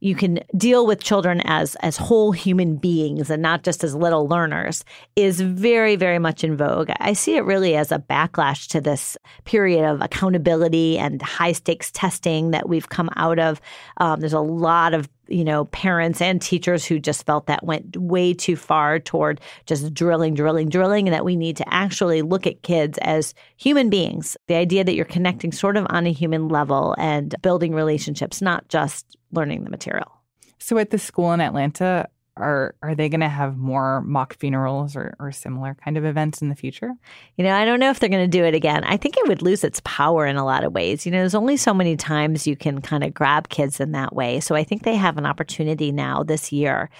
you 0.00 0.14
can 0.14 0.38
deal 0.56 0.86
with 0.86 1.02
children 1.02 1.40
as 1.44 1.74
as 1.76 1.96
whole 1.96 2.32
human 2.32 2.76
beings 2.76 3.30
and 3.30 3.42
not 3.42 3.64
just 3.64 3.82
as 3.82 3.94
little 3.94 4.28
learners 4.28 4.84
is 5.16 5.40
very 5.40 5.96
very 5.96 6.18
much 6.18 6.44
in 6.44 6.56
vogue. 6.56 6.90
I 7.00 7.12
see 7.12 7.36
it 7.36 7.44
really 7.44 7.74
as 7.74 7.90
a 7.90 7.98
backlash 7.98 8.68
to 8.68 8.80
this 8.80 9.16
period 9.44 9.84
of 9.84 10.00
accountability 10.00 10.98
and 10.98 11.20
high 11.20 11.52
stakes 11.52 11.90
testing 11.90 12.52
that 12.52 12.68
we've 12.68 12.88
come 12.88 13.10
out 13.16 13.38
of. 13.38 13.60
Um, 13.96 14.20
there's 14.20 14.32
a 14.32 14.40
lot 14.40 14.94
of 14.94 15.08
you 15.28 15.44
know, 15.44 15.66
parents 15.66 16.20
and 16.20 16.40
teachers 16.40 16.84
who 16.84 16.98
just 16.98 17.26
felt 17.26 17.46
that 17.46 17.64
went 17.64 17.96
way 17.96 18.34
too 18.34 18.56
far 18.56 18.98
toward 18.98 19.40
just 19.66 19.92
drilling, 19.94 20.34
drilling, 20.34 20.68
drilling, 20.68 21.06
and 21.06 21.14
that 21.14 21.24
we 21.24 21.36
need 21.36 21.56
to 21.58 21.74
actually 21.74 22.22
look 22.22 22.46
at 22.46 22.62
kids 22.62 22.98
as 23.02 23.34
human 23.56 23.90
beings. 23.90 24.36
The 24.46 24.54
idea 24.54 24.84
that 24.84 24.94
you're 24.94 25.04
connecting 25.04 25.52
sort 25.52 25.76
of 25.76 25.86
on 25.90 26.06
a 26.06 26.12
human 26.12 26.48
level 26.48 26.94
and 26.98 27.34
building 27.42 27.74
relationships, 27.74 28.40
not 28.42 28.68
just 28.68 29.16
learning 29.32 29.64
the 29.64 29.70
material. 29.70 30.10
So 30.58 30.78
at 30.78 30.90
the 30.90 30.98
school 30.98 31.32
in 31.32 31.40
Atlanta, 31.40 32.08
are 32.38 32.74
are 32.82 32.94
they 32.94 33.08
going 33.08 33.20
to 33.20 33.28
have 33.28 33.56
more 33.56 34.00
mock 34.02 34.36
funerals 34.36 34.96
or, 34.96 35.14
or 35.18 35.32
similar 35.32 35.76
kind 35.84 35.96
of 35.96 36.04
events 36.04 36.40
in 36.40 36.48
the 36.48 36.54
future? 36.54 36.92
You 37.36 37.44
know, 37.44 37.54
I 37.54 37.64
don't 37.64 37.80
know 37.80 37.90
if 37.90 38.00
they're 38.00 38.08
going 38.08 38.30
to 38.30 38.38
do 38.38 38.44
it 38.44 38.54
again. 38.54 38.84
I 38.84 38.96
think 38.96 39.16
it 39.16 39.28
would 39.28 39.42
lose 39.42 39.64
its 39.64 39.80
power 39.84 40.26
in 40.26 40.36
a 40.36 40.44
lot 40.44 40.64
of 40.64 40.72
ways. 40.72 41.04
You 41.04 41.12
know, 41.12 41.18
there's 41.18 41.34
only 41.34 41.56
so 41.56 41.74
many 41.74 41.96
times 41.96 42.46
you 42.46 42.56
can 42.56 42.80
kind 42.80 43.04
of 43.04 43.14
grab 43.14 43.48
kids 43.48 43.80
in 43.80 43.92
that 43.92 44.14
way. 44.14 44.40
So 44.40 44.54
I 44.54 44.64
think 44.64 44.82
they 44.82 44.96
have 44.96 45.18
an 45.18 45.26
opportunity 45.26 45.92
now 45.92 46.22
this 46.22 46.52
year 46.52 46.90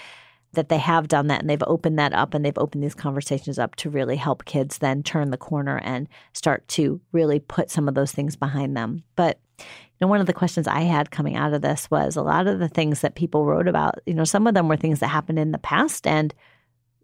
that 0.53 0.69
they 0.69 0.79
have 0.79 1.09
done 1.09 1.27
that 1.27 1.41
and 1.41 1.51
they've 1.51 1.63
opened 1.67 1.99
that 1.99 2.13
up 2.13 2.35
and 2.35 2.45
they've 2.45 2.59
opened 2.59 2.83
these 2.83 2.95
conversations 2.95 3.59
up 3.59 3.77
to 3.77 3.91
really 3.91 4.17
help 4.17 4.45
kids 4.45 4.79
then 4.79 5.03
turn 5.03 5.31
the 5.31 5.37
corner 5.37 5.79
and 5.85 6.09
start 6.33 6.67
to 6.69 7.01
really 7.13 7.39
put 7.39 7.71
some 7.71 7.87
of 7.87 7.95
those 7.95 8.13
things 8.13 8.35
behind 8.35 8.77
them. 8.77 9.03
But 9.15 9.39
you 9.59 9.65
know, 10.01 10.07
one 10.09 10.21
of 10.21 10.27
the 10.27 10.33
questions 10.33 10.69
I 10.69 10.83
had 10.83 11.11
coming 11.11 11.37
out 11.37 11.53
of 11.53 11.63
this 11.63 11.91
was 11.91 12.17
a 12.17 12.23
lot 12.23 12.47
of 12.47 12.59
the 12.59 12.69
things 12.69 13.01
that 13.01 13.17
people 13.17 13.45
wrote 13.45 13.69
about, 13.69 13.97
you 14.07 14.15
know, 14.15 14.25
some 14.25 14.47
of 14.47 14.55
them 14.55 14.69
were 14.69 14.77
things 14.77 15.01
that 15.01 15.09
happened 15.09 15.39
in 15.39 15.53
the 15.53 15.59
past 15.59 16.07
and 16.07 16.33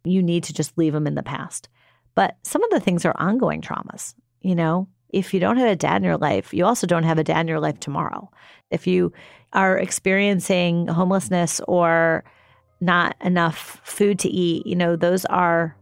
you 0.05 0.23
need 0.23 0.45
to 0.45 0.53
just 0.53 0.77
leave 0.79 0.93
them 0.93 1.07
in 1.07 1.15
the 1.15 1.23
past. 1.23 1.69
But 2.15 2.37
some 2.43 2.63
of 2.63 2.71
the 2.71 2.81
things 2.81 3.05
are 3.05 3.15
ongoing 3.17 3.61
traumas, 3.61 4.15
you 4.41 4.55
know. 4.55 4.89
If 5.11 5.33
you 5.33 5.39
don't 5.39 5.59
have 5.59 5.69
a 5.69 5.77
dad 5.77 5.99
in 5.99 6.05
your 6.05 6.17
life, 6.17 6.53
you 6.53 6.65
also 6.65 6.89
don't 6.89 7.05
have 7.05 7.19
a 7.19 7.25
dad 7.25 7.43
in 7.43 7.49
your 7.49 7.61
life 7.61 7.79
tomorrow. 7.79 8.31
If 8.71 8.87
you 8.89 9.13
are 9.53 9.79
experiencing 9.79 10.89
homelessness 10.89 11.61
or 11.69 12.25
not 12.81 13.15
enough 13.21 13.81
food 13.85 14.19
to 14.21 14.29
eat, 14.29 14.67
you 14.67 14.75
know, 14.75 14.97
those 14.97 15.25
are 15.27 15.77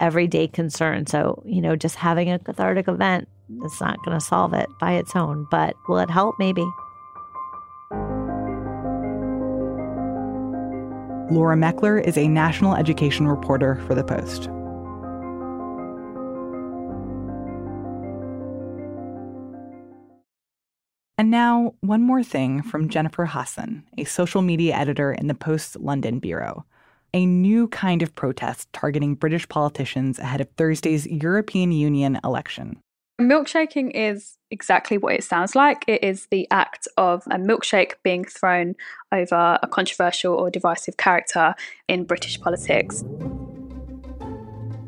everyday 0.00 0.48
concerns. 0.48 1.12
So, 1.12 1.42
you 1.46 1.60
know, 1.60 1.76
just 1.76 1.94
having 1.94 2.30
a 2.30 2.38
cathartic 2.38 2.88
event 2.88 3.28
it's 3.62 3.80
not 3.80 4.02
going 4.04 4.18
to 4.18 4.24
solve 4.24 4.54
it 4.54 4.68
by 4.80 4.92
its 4.92 5.14
own, 5.14 5.46
but 5.50 5.76
will 5.88 5.98
it 5.98 6.10
help? 6.10 6.36
Maybe. 6.38 6.64
Laura 11.30 11.56
Meckler 11.56 12.02
is 12.06 12.18
a 12.18 12.28
national 12.28 12.74
education 12.74 13.26
reporter 13.26 13.76
for 13.86 13.94
The 13.94 14.04
Post. 14.04 14.48
And 21.16 21.30
now, 21.30 21.74
one 21.80 22.02
more 22.02 22.22
thing 22.22 22.60
from 22.62 22.88
Jennifer 22.88 23.24
Hassan, 23.24 23.84
a 23.96 24.04
social 24.04 24.42
media 24.42 24.74
editor 24.74 25.12
in 25.12 25.28
the 25.28 25.34
Post's 25.34 25.76
London 25.76 26.18
bureau. 26.18 26.66
A 27.14 27.24
new 27.24 27.68
kind 27.68 28.02
of 28.02 28.14
protest 28.14 28.72
targeting 28.72 29.14
British 29.14 29.48
politicians 29.48 30.18
ahead 30.18 30.40
of 30.40 30.50
Thursday's 30.56 31.06
European 31.06 31.70
Union 31.70 32.18
election. 32.24 32.76
Milkshaking 33.20 33.92
is 33.94 34.38
exactly 34.50 34.98
what 34.98 35.14
it 35.14 35.22
sounds 35.22 35.54
like. 35.54 35.84
It 35.86 36.02
is 36.02 36.26
the 36.32 36.48
act 36.50 36.88
of 36.96 37.22
a 37.28 37.36
milkshake 37.36 37.92
being 38.02 38.24
thrown 38.24 38.74
over 39.12 39.58
a 39.62 39.68
controversial 39.68 40.34
or 40.34 40.50
divisive 40.50 40.96
character 40.96 41.54
in 41.86 42.04
British 42.04 42.40
politics. 42.40 43.04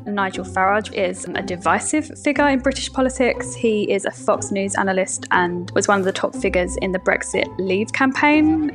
Nigel 0.05 0.43
Farage 0.43 0.93
is 0.93 1.25
a 1.35 1.41
divisive 1.41 2.19
figure 2.21 2.47
in 2.49 2.59
British 2.59 2.91
politics. 2.91 3.53
He 3.53 3.89
is 3.89 4.03
a 4.03 4.11
Fox 4.11 4.51
News 4.51 4.75
analyst 4.75 5.25
and 5.31 5.71
was 5.71 5.87
one 5.87 5.99
of 5.99 6.05
the 6.05 6.11
top 6.11 6.35
figures 6.35 6.75
in 6.77 6.91
the 6.91 6.99
Brexit 6.99 7.47
Leave 7.59 7.93
campaign. 7.93 8.71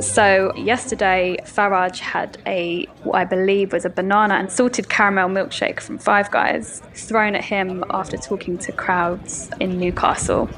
So 0.00 0.54
yesterday, 0.54 1.38
Farage 1.42 1.98
had 1.98 2.38
a 2.46 2.84
what 3.02 3.16
I 3.16 3.24
believe 3.24 3.72
was 3.72 3.84
a 3.84 3.90
banana 3.90 4.34
and 4.34 4.50
salted 4.50 4.88
caramel 4.88 5.28
milkshake 5.28 5.80
from 5.80 5.98
Five 5.98 6.30
Guys 6.30 6.82
thrown 6.94 7.34
at 7.34 7.44
him 7.44 7.84
after 7.90 8.16
talking 8.16 8.58
to 8.58 8.72
crowds 8.72 9.50
in 9.58 9.78
Newcastle. 9.78 10.48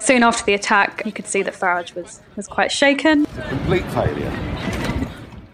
Soon 0.00 0.22
after 0.22 0.44
the 0.44 0.52
attack, 0.52 1.02
you 1.06 1.12
could 1.12 1.26
see 1.26 1.42
that 1.42 1.54
Farage 1.54 1.94
was, 1.94 2.20
was 2.36 2.46
quite 2.46 2.70
shaken. 2.70 3.24
Complete 3.24 3.86
failure. 3.86 4.30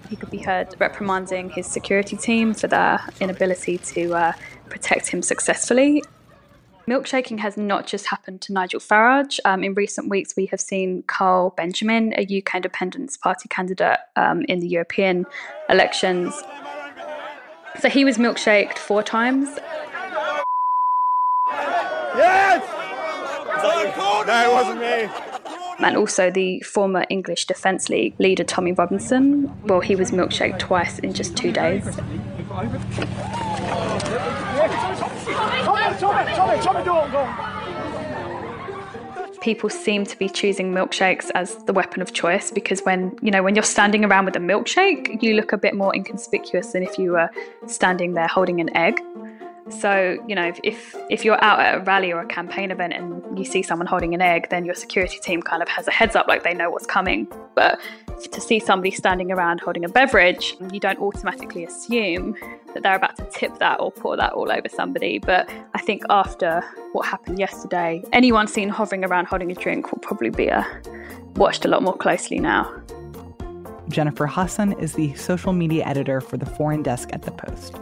He 0.09 0.17
could 0.17 0.31
be 0.31 0.39
heard 0.39 0.75
reprimanding 0.81 1.51
his 1.51 1.67
security 1.69 2.17
team 2.17 2.53
for 2.53 2.67
their 2.67 3.01
inability 3.21 3.79
to 3.79 4.13
uh, 4.15 4.33
protect 4.69 5.07
him 5.07 5.23
successfully. 5.23 6.03
Milkshaking 6.91 7.39
has 7.39 7.57
not 7.57 7.87
just 7.87 8.07
happened 8.07 8.41
to 8.41 8.53
Nigel 8.53 8.81
Farage. 8.81 9.39
Um, 9.45 9.63
in 9.63 9.75
recent 9.75 10.09
weeks, 10.09 10.35
we 10.35 10.47
have 10.47 10.61
seen 10.61 11.05
Carl 11.05 11.55
Benjamin, 11.57 12.13
a 12.17 12.23
UK 12.23 12.57
Independence 12.57 13.17
Party 13.17 13.49
candidate 13.49 13.99
um, 14.17 14.43
in 14.49 14.59
the 14.59 14.67
European 14.67 15.25
elections. 15.69 16.35
So 17.79 17.89
he 17.89 18.05
was 18.05 18.19
milkshaked 18.19 18.77
four 18.77 19.05
times. 19.05 19.49
Yes! 22.17 22.61
No, 24.27 24.51
it 24.51 24.53
wasn't 24.53 24.81
me. 24.81 25.87
And 25.87 25.97
also 25.97 26.29
the 26.29 26.61
former 26.63 27.07
English 27.09 27.47
Defence 27.47 27.89
League 27.89 28.19
leader 28.19 28.43
Tommy 28.43 28.73
Robinson. 28.73 29.49
Well, 29.63 29.81
he 29.81 29.95
was 29.95 30.11
milkshaked 30.11 30.59
twice 30.59 30.99
in 30.99 31.15
just 31.15 31.37
two 31.37 31.53
days. 31.53 31.87
People 39.43 39.71
seem 39.71 40.05
to 40.07 40.19
be 40.19 40.29
choosing 40.29 40.73
milkshakes 40.73 41.31
as 41.35 41.57
the 41.65 41.73
weapon 41.73 42.01
of 42.03 42.13
choice 42.13 42.51
because 42.51 42.81
when 42.81 43.17
you 43.23 43.31
know 43.31 43.43
when 43.43 43.55
you're 43.55 43.63
standing 43.63 44.05
around 44.05 44.25
with 44.25 44.37
a 44.37 44.41
milkshake, 44.41 45.23
you 45.23 45.35
look 45.35 45.53
a 45.53 45.59
bit 45.59 45.75
more 45.75 45.95
inconspicuous 45.95 46.73
than 46.73 46.83
if 46.83 46.99
you 46.99 47.13
were 47.13 47.29
standing 47.67 48.15
there 48.15 48.29
holding 48.29 48.61
an 48.61 48.75
egg. 48.77 49.01
So, 49.71 50.19
you 50.27 50.35
know, 50.35 50.53
if, 50.65 50.95
if 51.09 51.25
you're 51.25 51.43
out 51.43 51.61
at 51.61 51.75
a 51.77 51.81
rally 51.81 52.13
or 52.13 52.21
a 52.21 52.27
campaign 52.27 52.71
event 52.71 52.93
and 52.93 53.39
you 53.39 53.45
see 53.45 53.63
someone 53.63 53.87
holding 53.87 54.15
an 54.15 54.21
egg, 54.21 54.49
then 54.51 54.65
your 54.65 54.75
security 54.75 55.19
team 55.21 55.43
kind 55.43 55.63
of 55.63 55.69
has 55.69 55.87
a 55.89 55.91
heads 55.91 56.17
up, 56.17 56.27
like 56.29 56.43
they 56.43 56.55
know 56.55 56.71
what's 56.71 56.87
coming. 56.87 57.29
But 57.55 57.79
to 58.33 58.41
see 58.41 58.59
somebody 58.59 58.91
standing 58.91 59.31
around 59.33 59.61
holding 59.61 59.85
a 59.85 59.89
beverage, 59.89 60.57
you 60.73 60.81
don't 60.81 60.99
automatically 60.99 61.65
assume 61.65 62.37
that 62.75 62.83
they're 62.83 62.97
about 62.97 63.17
to 63.17 63.25
tip 63.33 63.59
that 63.59 63.81
or 63.81 63.91
pour 63.91 64.17
that 64.17 64.33
all 64.33 64.51
over 64.51 64.69
somebody. 64.69 65.19
But 65.19 65.49
I 65.75 65.81
think 65.81 66.03
after 66.11 66.63
what 66.93 67.07
happened 67.07 67.39
yesterday, 67.39 68.03
anyone 68.13 68.47
seen 68.47 68.69
hovering 68.69 69.05
around 69.05 69.27
holding 69.27 69.51
a 69.51 69.55
drink 69.55 69.93
will 69.93 70.01
probably 70.01 70.31
be 70.31 70.51
uh, 70.51 70.65
watched 71.37 71.65
a 71.65 71.69
lot 71.69 71.83
more 71.83 71.97
closely 71.97 72.39
now. 72.39 72.71
Jennifer 73.89 74.27
Hassan 74.27 74.73
is 74.75 74.93
the 74.93 75.15
social 75.15 75.53
media 75.53 75.85
editor 75.85 76.21
for 76.21 76.37
the 76.37 76.47
foreign 76.47 76.83
desk 76.83 77.11
at 77.13 77.23
The 77.23 77.33
Post. 77.33 77.81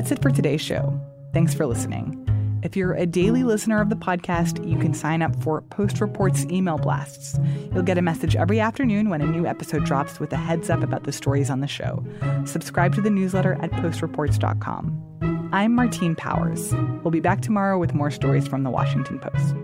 That's 0.00 0.12
it 0.12 0.22
for 0.22 0.30
today's 0.30 0.62
show. 0.62 0.98
Thanks 1.34 1.52
for 1.52 1.66
listening. 1.66 2.26
If 2.62 2.74
you're 2.74 2.94
a 2.94 3.04
daily 3.04 3.44
listener 3.44 3.82
of 3.82 3.90
the 3.90 3.96
podcast, 3.96 4.66
you 4.66 4.78
can 4.78 4.94
sign 4.94 5.20
up 5.20 5.36
for 5.42 5.60
Post 5.60 6.00
Reports 6.00 6.46
email 6.46 6.78
blasts. 6.78 7.38
You'll 7.74 7.82
get 7.82 7.98
a 7.98 8.02
message 8.02 8.34
every 8.34 8.60
afternoon 8.60 9.10
when 9.10 9.20
a 9.20 9.26
new 9.26 9.44
episode 9.44 9.84
drops 9.84 10.18
with 10.18 10.32
a 10.32 10.38
heads 10.38 10.70
up 10.70 10.82
about 10.82 11.04
the 11.04 11.12
stories 11.12 11.50
on 11.50 11.60
the 11.60 11.66
show. 11.66 12.02
Subscribe 12.46 12.94
to 12.94 13.02
the 13.02 13.10
newsletter 13.10 13.58
at 13.60 13.72
postreports.com. 13.72 15.50
I'm 15.52 15.74
Martine 15.74 16.14
Powers. 16.14 16.74
We'll 17.04 17.10
be 17.10 17.20
back 17.20 17.42
tomorrow 17.42 17.78
with 17.78 17.92
more 17.92 18.10
stories 18.10 18.48
from 18.48 18.62
the 18.62 18.70
Washington 18.70 19.18
Post. 19.18 19.54